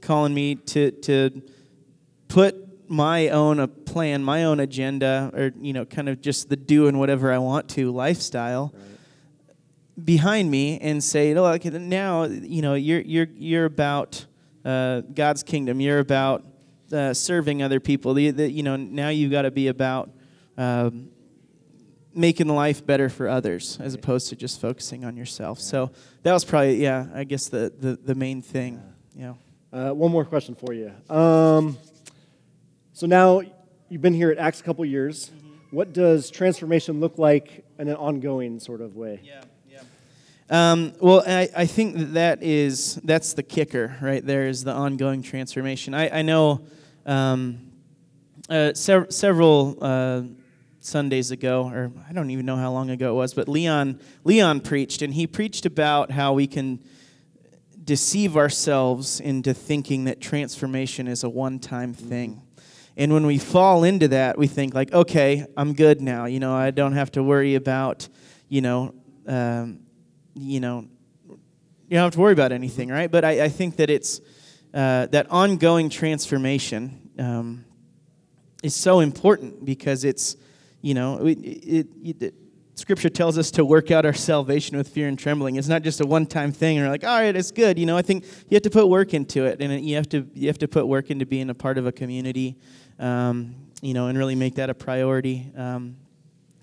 calling 0.00 0.34
me 0.34 0.56
to 0.56 0.90
to 0.90 1.42
put 2.28 2.56
my 2.88 3.28
own 3.28 3.60
uh, 3.60 3.66
plan, 3.66 4.22
my 4.24 4.44
own 4.44 4.60
agenda, 4.60 5.30
or 5.34 5.52
you 5.60 5.72
know, 5.72 5.84
kind 5.84 6.08
of 6.08 6.20
just 6.20 6.48
the 6.48 6.56
doing 6.56 6.98
whatever 6.98 7.32
I 7.32 7.38
want 7.38 7.68
to 7.70 7.90
lifestyle. 7.92 8.72
Right 8.74 8.86
behind 10.04 10.50
me 10.50 10.78
and 10.78 11.02
say, 11.02 11.34
look, 11.34 11.64
now 11.64 12.24
you 12.24 12.62
know 12.62 12.74
you're 12.74 13.00
you're 13.00 13.28
you're 13.34 13.64
about 13.64 14.26
uh, 14.64 15.00
God's 15.00 15.42
kingdom. 15.42 15.80
You're 15.80 15.98
about 15.98 16.44
uh, 16.92 17.14
serving 17.14 17.62
other 17.62 17.80
people. 17.80 18.14
The, 18.14 18.30
the, 18.30 18.50
you 18.50 18.62
know, 18.62 18.76
now 18.76 19.08
you've 19.08 19.30
got 19.30 19.42
to 19.42 19.50
be 19.50 19.68
about 19.68 20.10
um, 20.56 21.10
making 22.14 22.48
life 22.48 22.84
better 22.84 23.08
for 23.08 23.28
others 23.28 23.78
as 23.80 23.94
opposed 23.94 24.28
to 24.30 24.36
just 24.36 24.60
focusing 24.60 25.04
on 25.04 25.16
yourself. 25.16 25.58
Yeah. 25.58 25.64
So 25.64 25.90
that 26.22 26.32
was 26.32 26.44
probably, 26.44 26.82
yeah, 26.82 27.06
I 27.14 27.24
guess 27.24 27.48
the, 27.48 27.72
the, 27.78 27.96
the 27.96 28.14
main 28.14 28.42
thing. 28.42 28.82
Yeah. 29.14 29.34
Uh, 29.72 29.90
one 29.90 30.10
more 30.10 30.24
question 30.24 30.54
for 30.54 30.72
you. 30.72 30.92
Um, 31.08 31.78
so 32.92 33.06
now 33.06 33.42
you've 33.88 34.02
been 34.02 34.14
here 34.14 34.30
at 34.30 34.38
Acts 34.38 34.60
a 34.60 34.64
couple 34.64 34.84
years. 34.84 35.30
Mm-hmm. 35.30 35.76
What 35.76 35.92
does 35.92 36.30
transformation 36.30 37.00
look 37.00 37.18
like 37.18 37.64
in 37.78 37.88
an 37.88 37.96
ongoing 37.96 38.58
sort 38.58 38.80
of 38.80 38.96
way? 38.96 39.20
Yeah. 39.22 39.42
Um, 40.50 40.94
well, 41.00 41.22
I, 41.24 41.48
I 41.56 41.66
think 41.66 41.96
that, 41.96 42.14
that 42.14 42.42
is 42.42 42.96
that's 43.04 43.34
the 43.34 43.42
kicker 43.44 43.96
right 44.02 44.24
there 44.24 44.48
is 44.48 44.64
the 44.64 44.72
ongoing 44.72 45.22
transformation. 45.22 45.94
I, 45.94 46.18
I 46.18 46.22
know 46.22 46.62
um, 47.06 47.70
uh, 48.48 48.74
sev- 48.74 49.12
several 49.12 49.78
uh, 49.80 50.22
Sundays 50.80 51.30
ago, 51.30 51.70
or 51.72 51.92
I 52.08 52.12
don't 52.12 52.30
even 52.30 52.46
know 52.46 52.56
how 52.56 52.72
long 52.72 52.90
ago 52.90 53.12
it 53.12 53.14
was, 53.14 53.32
but 53.32 53.48
Leon 53.48 54.00
Leon 54.24 54.60
preached, 54.62 55.02
and 55.02 55.14
he 55.14 55.28
preached 55.28 55.66
about 55.66 56.10
how 56.10 56.32
we 56.32 56.48
can 56.48 56.80
deceive 57.82 58.36
ourselves 58.36 59.20
into 59.20 59.54
thinking 59.54 60.04
that 60.04 60.20
transformation 60.20 61.08
is 61.08 61.24
a 61.24 61.28
one-time 61.28 61.94
thing. 61.94 62.42
And 62.96 63.12
when 63.12 63.24
we 63.24 63.38
fall 63.38 63.84
into 63.84 64.08
that, 64.08 64.36
we 64.36 64.46
think 64.46 64.74
like, 64.74 64.92
okay, 64.92 65.46
I'm 65.56 65.72
good 65.72 66.00
now. 66.00 66.26
You 66.26 66.40
know, 66.40 66.54
I 66.54 66.70
don't 66.70 66.92
have 66.92 67.10
to 67.12 67.22
worry 67.22 67.54
about, 67.54 68.08
you 68.48 68.60
know, 68.60 68.94
um, 69.26 69.80
you 70.34 70.60
know, 70.60 70.86
you 71.28 71.96
don't 71.96 72.04
have 72.04 72.12
to 72.12 72.20
worry 72.20 72.32
about 72.32 72.52
anything, 72.52 72.88
right? 72.88 73.10
But 73.10 73.24
I, 73.24 73.44
I 73.44 73.48
think 73.48 73.76
that 73.76 73.90
it's 73.90 74.20
uh, 74.74 75.06
that 75.06 75.30
ongoing 75.30 75.88
transformation 75.88 77.10
um, 77.18 77.64
is 78.62 78.74
so 78.74 79.00
important 79.00 79.64
because 79.64 80.04
it's, 80.04 80.36
you 80.82 80.94
know, 80.94 81.26
it, 81.26 81.38
it, 81.38 81.86
it, 82.02 82.34
Scripture 82.80 83.10
tells 83.10 83.36
us 83.36 83.50
to 83.50 83.62
work 83.62 83.90
out 83.90 84.06
our 84.06 84.14
salvation 84.14 84.74
with 84.74 84.88
fear 84.88 85.06
and 85.06 85.18
trembling. 85.18 85.56
It's 85.56 85.68
not 85.68 85.82
just 85.82 86.00
a 86.00 86.06
one-time 86.06 86.50
thing. 86.50 86.78
And 86.78 86.86
we're 86.86 86.90
like, 86.90 87.04
all 87.04 87.20
right, 87.20 87.36
it's 87.36 87.50
good. 87.50 87.78
You 87.78 87.84
know, 87.84 87.94
I 87.94 88.00
think 88.00 88.24
you 88.48 88.54
have 88.56 88.62
to 88.62 88.70
put 88.70 88.88
work 88.88 89.12
into 89.12 89.44
it, 89.44 89.60
and 89.60 89.84
you 89.84 89.96
have 89.96 90.08
to 90.08 90.26
you 90.32 90.46
have 90.46 90.56
to 90.60 90.66
put 90.66 90.88
work 90.88 91.10
into 91.10 91.26
being 91.26 91.50
a 91.50 91.54
part 91.54 91.76
of 91.76 91.86
a 91.86 91.92
community, 91.92 92.56
um, 92.98 93.54
you 93.82 93.92
know, 93.92 94.06
and 94.06 94.16
really 94.16 94.34
make 94.34 94.54
that 94.54 94.70
a 94.70 94.74
priority. 94.74 95.52
Um, 95.58 95.98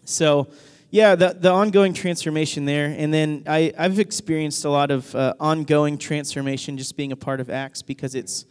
so, 0.05 0.47
yeah, 0.89 1.13
the 1.13 1.37
the 1.39 1.51
ongoing 1.51 1.93
transformation 1.93 2.65
there, 2.65 2.95
and 2.97 3.13
then 3.13 3.43
I 3.45 3.71
I've 3.77 3.99
experienced 3.99 4.65
a 4.65 4.71
lot 4.71 4.89
of 4.89 5.13
uh, 5.13 5.35
ongoing 5.39 5.99
transformation 5.99 6.79
just 6.79 6.97
being 6.97 7.11
a 7.11 7.15
part 7.15 7.39
of 7.39 7.51
Acts 7.51 7.83
because 7.83 8.15
it's 8.15 8.45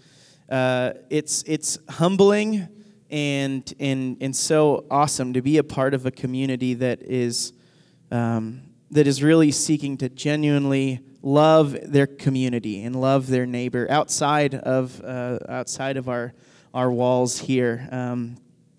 uh, 0.49 0.93
it's 1.11 1.43
it's 1.49 1.81
humbling 1.89 2.69
and 3.11 3.75
and 3.81 4.19
and 4.21 4.37
so 4.37 4.87
awesome 4.89 5.33
to 5.33 5.43
be 5.43 5.59
a 5.59 5.65
part 5.65 5.95
of 5.95 6.07
a 6.07 6.13
community 6.13 6.73
that 6.75 7.03
is 7.03 7.53
um, 8.11 8.62
that 8.90 9.07
is 9.07 9.23
really 9.23 9.51
seeking 9.51 9.97
to 9.99 10.09
genuinely 10.09 11.01
love 11.23 11.77
their 11.83 12.07
community 12.07 12.85
and 12.85 12.95
love 12.95 13.27
their 13.27 13.47
neighbor 13.47 13.87
outside 13.90 14.55
of 14.55 15.03
uh, 15.03 15.38
outside 15.49 15.97
of 15.97 16.09
our 16.09 16.33
our 16.73 16.90
walls 16.90 17.38
here. 17.38 17.88
Um, 17.90 18.37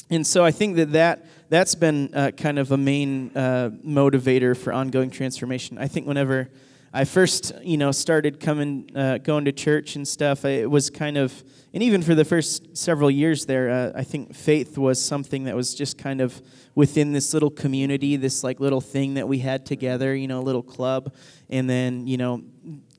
and 0.09 0.25
so 0.25 0.45
I 0.45 0.51
think 0.51 0.77
that, 0.77 0.93
that 0.93 1.25
that's 1.49 1.75
been 1.75 2.13
uh, 2.13 2.31
kind 2.31 2.59
of 2.59 2.71
a 2.71 2.77
main 2.77 3.31
uh, 3.35 3.71
motivator 3.85 4.55
for 4.55 4.71
ongoing 4.71 5.09
transformation. 5.09 5.77
I 5.77 5.87
think 5.87 6.07
whenever 6.07 6.49
I 6.93 7.04
first, 7.06 7.54
you 7.62 7.78
know, 7.78 7.91
started 7.91 8.39
coming, 8.39 8.89
uh, 8.95 9.17
going 9.17 9.45
to 9.45 9.52
church 9.52 9.95
and 9.95 10.08
stuff, 10.08 10.45
it 10.45 10.69
was 10.69 10.89
kind 10.89 11.17
of, 11.17 11.43
and 11.73 11.84
even 11.84 12.02
for 12.02 12.15
the 12.15 12.26
first 12.26 12.78
several 12.78 13.12
years 13.12 13.45
there, 13.45 13.69
uh, 13.69 13.91
I 13.93 14.04
think 14.04 14.34
faith 14.34 14.78
was 14.78 15.04
something 15.04 15.43
that 15.43 15.56
was 15.56 15.76
just 15.76 15.97
kind 15.97 16.21
of 16.21 16.41
within 16.76 17.12
this 17.12 17.34
little 17.34 17.50
community, 17.50 18.15
this 18.15 18.43
like 18.43 18.60
little 18.60 18.82
thing 18.82 19.15
that 19.15 19.28
we 19.28 19.39
had 19.39 19.65
together, 19.65 20.15
you 20.15 20.28
know, 20.28 20.39
a 20.39 20.41
little 20.41 20.63
club. 20.63 21.13
And 21.50 21.69
then, 21.69 22.08
you 22.08 22.17
know, 22.17 22.43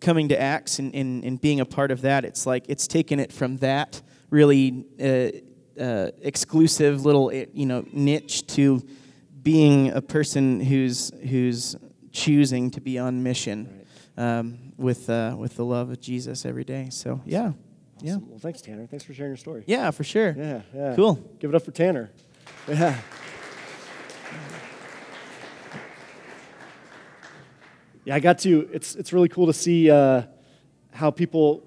coming 0.01 0.29
to 0.29 0.41
Acts 0.41 0.79
and, 0.79 0.95
and, 0.95 1.25
and 1.25 1.41
being 1.41 1.61
a 1.61 1.65
part 1.65 1.91
of 1.91 2.03
that, 2.03 2.25
it's 2.25 2.47
like 2.47 2.65
it's 2.69 2.87
taken 2.87 3.19
it 3.21 3.33
from 3.33 3.57
that 3.59 4.03
really 4.31 4.85
uh, 5.01 5.83
uh, 5.83 6.11
exclusive 6.21 7.07
little, 7.07 7.33
you 7.33 7.67
know, 7.67 7.85
niche 7.93 8.47
to 8.49 8.83
being 9.43 9.91
a 9.93 10.03
person 10.03 10.61
who's 10.61 11.11
who's 11.29 11.75
choosing 12.19 12.71
to 12.73 12.81
be 12.81 12.99
on 12.99 13.23
mission 13.23 13.87
um, 14.17 14.73
with, 14.77 15.09
uh, 15.09 15.37
with 15.39 15.57
the 15.57 15.65
love 15.65 15.91
of 15.91 16.01
Jesus 16.01 16.45
every 16.45 16.65
day. 16.65 16.89
So, 16.91 17.21
yeah. 17.25 17.53
Yeah. 18.01 18.13
Awesome. 18.13 18.31
Well, 18.31 18.39
thanks, 18.39 18.61
Tanner. 18.61 18.87
Thanks 18.87 19.05
for 19.05 19.15
sharing 19.15 19.31
your 19.31 19.37
story. 19.37 19.65
Yeah, 19.67 19.91
for 19.91 20.05
sure. 20.05 20.35
Yeah, 20.37 20.63
yeah. 20.75 20.95
Cool. 20.95 21.15
Give 21.41 21.51
it 21.51 21.57
up 21.57 21.65
for 21.65 21.73
Tanner. 21.73 22.11
Yeah. 22.69 22.97
Yeah, 28.05 28.15
I 28.15 28.21
got 28.21 28.39
to. 28.41 28.69
It's 28.73 28.95
it's 28.95 29.13
really 29.13 29.29
cool 29.29 29.47
to 29.47 29.53
see 29.53 29.91
uh, 29.91 30.23
how 30.93 31.11
people 31.11 31.63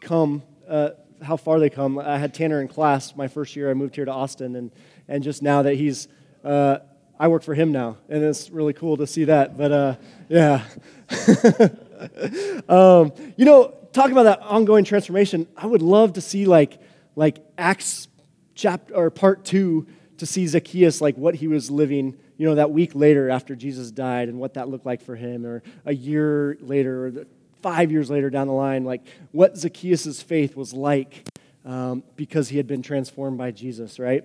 come, 0.00 0.42
uh, 0.68 0.90
how 1.20 1.36
far 1.36 1.58
they 1.58 1.70
come. 1.70 1.98
I 1.98 2.18
had 2.18 2.34
Tanner 2.34 2.60
in 2.60 2.68
class 2.68 3.16
my 3.16 3.26
first 3.26 3.56
year. 3.56 3.68
I 3.70 3.74
moved 3.74 3.96
here 3.96 4.04
to 4.04 4.12
Austin, 4.12 4.54
and 4.54 4.70
and 5.08 5.24
just 5.24 5.42
now 5.42 5.62
that 5.62 5.74
he's, 5.74 6.06
uh, 6.44 6.78
I 7.22 7.28
work 7.28 7.44
for 7.44 7.54
him 7.54 7.70
now, 7.70 7.98
and 8.08 8.24
it's 8.24 8.50
really 8.50 8.72
cool 8.72 8.96
to 8.96 9.06
see 9.06 9.26
that. 9.26 9.56
But 9.56 9.70
uh, 9.70 9.94
yeah, 10.28 10.64
um, 12.68 13.12
you 13.36 13.44
know, 13.44 13.72
talking 13.92 14.10
about 14.10 14.24
that 14.24 14.40
ongoing 14.40 14.84
transformation, 14.84 15.46
I 15.56 15.66
would 15.66 15.82
love 15.82 16.14
to 16.14 16.20
see 16.20 16.46
like 16.46 16.80
like 17.14 17.38
Acts 17.56 18.08
chapter 18.56 18.96
or 18.96 19.08
part 19.10 19.44
two 19.44 19.86
to 20.16 20.26
see 20.26 20.48
Zacchaeus 20.48 21.00
like 21.00 21.16
what 21.16 21.36
he 21.36 21.46
was 21.46 21.70
living, 21.70 22.18
you 22.38 22.48
know, 22.48 22.56
that 22.56 22.72
week 22.72 22.90
later 22.96 23.30
after 23.30 23.54
Jesus 23.54 23.92
died 23.92 24.28
and 24.28 24.40
what 24.40 24.54
that 24.54 24.68
looked 24.68 24.84
like 24.84 25.00
for 25.00 25.14
him, 25.14 25.46
or 25.46 25.62
a 25.84 25.94
year 25.94 26.58
later, 26.60 27.06
or 27.06 27.26
five 27.62 27.92
years 27.92 28.10
later 28.10 28.30
down 28.30 28.48
the 28.48 28.52
line, 28.52 28.82
like 28.82 29.02
what 29.30 29.56
Zacchaeus' 29.56 30.20
faith 30.20 30.56
was 30.56 30.72
like 30.72 31.24
um, 31.64 32.02
because 32.16 32.48
he 32.48 32.56
had 32.56 32.66
been 32.66 32.82
transformed 32.82 33.38
by 33.38 33.52
Jesus, 33.52 34.00
right? 34.00 34.24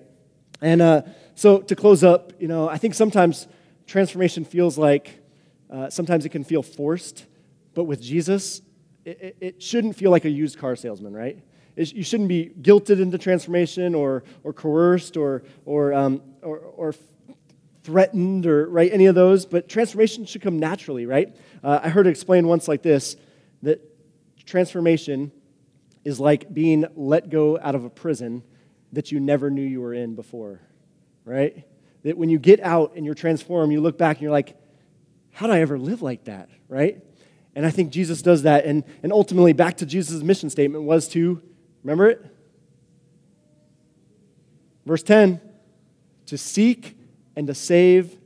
And 0.60 0.82
uh, 0.82 1.02
so 1.34 1.60
to 1.60 1.76
close 1.76 2.02
up, 2.02 2.32
you 2.40 2.48
know, 2.48 2.68
I 2.68 2.78
think 2.78 2.94
sometimes 2.94 3.46
transformation 3.86 4.44
feels 4.44 4.76
like 4.76 5.20
uh, 5.70 5.90
sometimes 5.90 6.24
it 6.24 6.30
can 6.30 6.44
feel 6.44 6.62
forced, 6.62 7.26
but 7.74 7.84
with 7.84 8.00
Jesus, 8.00 8.62
it, 9.04 9.36
it, 9.40 9.62
shouldn't 9.62 9.96
feel 9.96 10.10
like 10.10 10.24
a 10.24 10.30
used 10.30 10.58
car 10.58 10.76
salesman, 10.76 11.12
right? 11.12 11.38
You 11.76 12.02
shouldn't 12.02 12.28
be 12.28 12.50
guilted 12.60 13.00
into 13.00 13.18
transformation 13.18 13.94
or, 13.94 14.24
or 14.42 14.52
coerced 14.52 15.16
or, 15.16 15.44
or, 15.64 15.94
um, 15.94 16.22
or, 16.42 16.58
or 16.58 16.94
threatened 17.88 18.44
or 18.44 18.68
right 18.68 18.92
any 18.92 19.06
of 19.06 19.14
those 19.14 19.46
but 19.46 19.66
transformation 19.66 20.26
should 20.26 20.42
come 20.42 20.58
naturally 20.58 21.06
right 21.06 21.34
uh, 21.64 21.80
i 21.82 21.88
heard 21.88 22.06
it 22.06 22.10
explained 22.10 22.46
once 22.46 22.68
like 22.68 22.82
this 22.82 23.16
that 23.62 23.80
transformation 24.44 25.32
is 26.04 26.20
like 26.20 26.52
being 26.52 26.84
let 26.96 27.30
go 27.30 27.58
out 27.58 27.74
of 27.74 27.84
a 27.84 27.88
prison 27.88 28.42
that 28.92 29.12
you 29.12 29.20
never 29.20 29.50
knew 29.50 29.62
you 29.62 29.80
were 29.80 29.94
in 29.94 30.14
before 30.14 30.60
right 31.24 31.64
that 32.04 32.16
when 32.16 32.28
you 32.28 32.38
get 32.38 32.60
out 32.60 32.92
and 32.96 33.04
you're 33.04 33.14
transformed 33.14 33.72
you 33.72 33.80
look 33.80 33.98
back 33.98 34.16
and 34.16 34.22
you're 34.22 34.32
like 34.32 34.56
how 35.38 35.46
did 35.46 35.54
I 35.54 35.60
ever 35.60 35.78
live 35.78 36.02
like 36.02 36.24
that, 36.24 36.48
right? 36.68 37.00
And 37.54 37.64
I 37.64 37.70
think 37.70 37.92
Jesus 37.92 38.22
does 38.22 38.42
that. 38.42 38.64
And, 38.64 38.82
and 39.04 39.12
ultimately, 39.12 39.52
back 39.52 39.76
to 39.76 39.86
Jesus' 39.86 40.20
mission 40.20 40.50
statement 40.50 40.82
was 40.82 41.06
to, 41.10 41.40
remember 41.84 42.08
it? 42.08 42.26
Verse 44.84 45.04
10 45.04 45.40
to 46.26 46.36
seek 46.36 46.98
and 47.36 47.46
to 47.46 47.54
save 47.54 48.18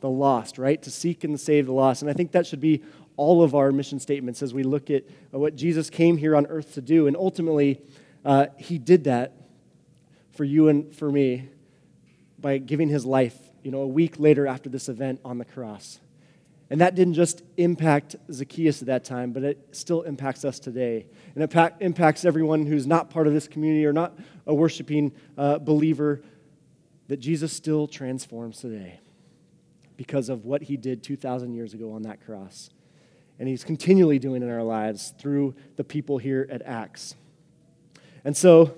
the 0.00 0.10
lost, 0.10 0.58
right? 0.58 0.82
To 0.82 0.90
seek 0.90 1.22
and 1.22 1.38
save 1.38 1.66
the 1.66 1.72
lost. 1.72 2.02
And 2.02 2.10
I 2.10 2.14
think 2.14 2.32
that 2.32 2.44
should 2.44 2.60
be 2.60 2.82
all 3.16 3.44
of 3.44 3.54
our 3.54 3.70
mission 3.70 4.00
statements 4.00 4.42
as 4.42 4.52
we 4.52 4.64
look 4.64 4.90
at 4.90 5.04
what 5.30 5.54
Jesus 5.54 5.88
came 5.88 6.16
here 6.16 6.34
on 6.34 6.44
earth 6.46 6.74
to 6.74 6.80
do. 6.80 7.06
And 7.06 7.16
ultimately, 7.16 7.80
uh, 8.24 8.46
he 8.58 8.78
did 8.78 9.04
that 9.04 9.32
for 10.38 10.44
you 10.44 10.68
and 10.68 10.94
for 10.94 11.10
me 11.10 11.48
by 12.38 12.58
giving 12.58 12.88
his 12.88 13.04
life, 13.04 13.36
you 13.64 13.72
know, 13.72 13.80
a 13.80 13.86
week 13.88 14.20
later 14.20 14.46
after 14.46 14.68
this 14.68 14.88
event 14.88 15.20
on 15.24 15.36
the 15.36 15.44
cross. 15.44 15.98
And 16.70 16.80
that 16.80 16.94
didn't 16.94 17.14
just 17.14 17.42
impact 17.56 18.14
Zacchaeus 18.30 18.80
at 18.80 18.86
that 18.86 19.04
time, 19.04 19.32
but 19.32 19.42
it 19.42 19.58
still 19.72 20.02
impacts 20.02 20.44
us 20.44 20.60
today. 20.60 21.06
And 21.34 21.42
it 21.42 21.50
pa- 21.50 21.72
impacts 21.80 22.24
everyone 22.24 22.66
who's 22.66 22.86
not 22.86 23.10
part 23.10 23.26
of 23.26 23.32
this 23.32 23.48
community 23.48 23.84
or 23.84 23.92
not 23.92 24.16
a 24.46 24.54
worshiping 24.54 25.10
uh, 25.36 25.58
believer, 25.58 26.22
that 27.08 27.16
Jesus 27.16 27.52
still 27.52 27.88
transforms 27.88 28.60
today 28.60 29.00
because 29.96 30.28
of 30.28 30.44
what 30.44 30.62
he 30.62 30.76
did 30.76 31.02
2,000 31.02 31.52
years 31.52 31.74
ago 31.74 31.90
on 31.90 32.02
that 32.02 32.24
cross. 32.24 32.70
And 33.40 33.48
he's 33.48 33.64
continually 33.64 34.20
doing 34.20 34.44
in 34.44 34.50
our 34.50 34.62
lives 34.62 35.12
through 35.18 35.56
the 35.74 35.82
people 35.82 36.18
here 36.18 36.46
at 36.48 36.62
Acts. 36.62 37.16
And 38.24 38.36
so 38.36 38.76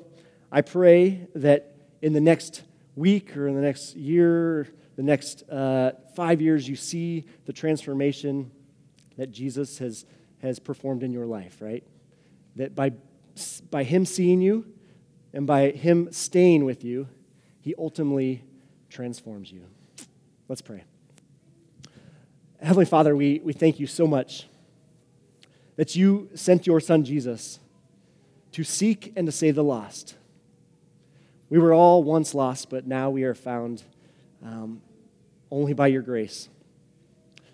I 0.52 0.62
pray 0.62 1.28
that 1.34 1.76
in 2.02 2.12
the 2.12 2.20
next 2.20 2.62
week 2.96 3.36
or 3.36 3.46
in 3.46 3.54
the 3.54 3.60
next 3.60 3.94
year, 3.94 4.68
the 4.96 5.02
next 5.02 5.48
uh, 5.48 5.92
five 6.14 6.40
years, 6.40 6.68
you 6.68 6.76
see 6.76 7.24
the 7.46 7.52
transformation 7.52 8.50
that 9.16 9.30
Jesus 9.30 9.78
has, 9.78 10.04
has 10.42 10.58
performed 10.58 11.02
in 11.02 11.12
your 11.12 11.26
life, 11.26 11.58
right? 11.60 11.84
That 12.56 12.74
by, 12.74 12.92
by 13.70 13.84
Him 13.84 14.04
seeing 14.04 14.40
you 14.40 14.66
and 15.32 15.46
by 15.46 15.70
Him 15.70 16.12
staying 16.12 16.64
with 16.64 16.84
you, 16.84 17.08
He 17.60 17.74
ultimately 17.78 18.42
transforms 18.88 19.52
you. 19.52 19.62
Let's 20.48 20.62
pray. 20.62 20.84
Heavenly 22.60 22.84
Father, 22.84 23.14
we, 23.14 23.40
we 23.42 23.52
thank 23.52 23.78
you 23.78 23.86
so 23.86 24.06
much 24.06 24.48
that 25.76 25.96
you 25.96 26.28
sent 26.34 26.66
your 26.66 26.80
Son 26.80 27.04
Jesus 27.04 27.58
to 28.52 28.64
seek 28.64 29.12
and 29.16 29.26
to 29.26 29.32
save 29.32 29.54
the 29.54 29.64
lost. 29.64 30.16
We 31.50 31.58
were 31.58 31.74
all 31.74 32.02
once 32.04 32.32
lost, 32.34 32.70
but 32.70 32.86
now 32.86 33.10
we 33.10 33.24
are 33.24 33.34
found 33.34 33.82
um, 34.42 34.80
only 35.50 35.74
by 35.74 35.88
your 35.88 36.02
grace. 36.02 36.48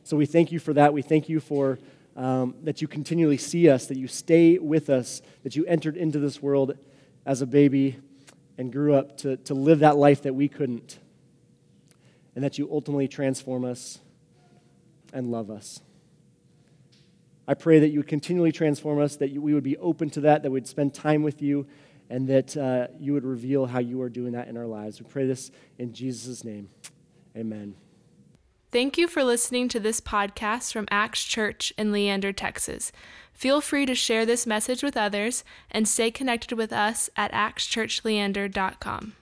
So 0.04 0.16
we 0.16 0.26
thank 0.26 0.52
you 0.52 0.58
for 0.58 0.74
that. 0.74 0.92
We 0.92 1.02
thank 1.02 1.28
you 1.28 1.40
for 1.40 1.78
um, 2.14 2.54
that 2.62 2.80
you 2.80 2.88
continually 2.88 3.38
see 3.38 3.68
us, 3.68 3.86
that 3.86 3.96
you 3.96 4.06
stay 4.06 4.58
with 4.58 4.90
us, 4.90 5.22
that 5.42 5.56
you 5.56 5.64
entered 5.64 5.96
into 5.96 6.18
this 6.18 6.40
world 6.42 6.76
as 7.24 7.42
a 7.42 7.46
baby 7.46 7.96
and 8.58 8.70
grew 8.70 8.94
up 8.94 9.16
to, 9.18 9.36
to 9.38 9.54
live 9.54 9.80
that 9.80 9.96
life 9.96 10.22
that 10.22 10.34
we 10.34 10.48
couldn't, 10.48 10.98
and 12.34 12.44
that 12.44 12.58
you 12.58 12.68
ultimately 12.70 13.08
transform 13.08 13.64
us 13.64 13.98
and 15.12 15.30
love 15.30 15.50
us. 15.50 15.80
I 17.48 17.54
pray 17.54 17.78
that 17.78 17.88
you 17.88 18.00
would 18.00 18.08
continually 18.08 18.52
transform 18.52 19.00
us, 19.00 19.16
that 19.16 19.30
you, 19.30 19.40
we 19.40 19.54
would 19.54 19.62
be 19.62 19.76
open 19.76 20.10
to 20.10 20.20
that, 20.22 20.42
that 20.42 20.50
we'd 20.50 20.66
spend 20.66 20.94
time 20.94 21.22
with 21.22 21.40
you, 21.40 21.66
and 22.10 22.28
that 22.28 22.56
uh, 22.56 22.88
you 22.98 23.12
would 23.12 23.24
reveal 23.24 23.66
how 23.66 23.78
you 23.78 24.00
are 24.02 24.08
doing 24.08 24.32
that 24.32 24.48
in 24.48 24.56
our 24.56 24.66
lives. 24.66 25.00
We 25.00 25.08
pray 25.08 25.26
this 25.26 25.50
in 25.78 25.92
Jesus' 25.92 26.44
name. 26.44 26.68
Amen. 27.36 27.74
Thank 28.72 28.98
you 28.98 29.08
for 29.08 29.24
listening 29.24 29.68
to 29.68 29.80
this 29.80 30.00
podcast 30.00 30.72
from 30.72 30.88
Acts 30.90 31.24
Church 31.24 31.72
in 31.78 31.92
Leander, 31.92 32.32
Texas. 32.32 32.92
Feel 33.32 33.60
free 33.60 33.86
to 33.86 33.94
share 33.94 34.26
this 34.26 34.46
message 34.46 34.82
with 34.82 34.96
others 34.96 35.44
and 35.70 35.86
stay 35.86 36.10
connected 36.10 36.56
with 36.56 36.72
us 36.72 37.08
at 37.16 37.32
actschurchleander.com. 37.32 39.14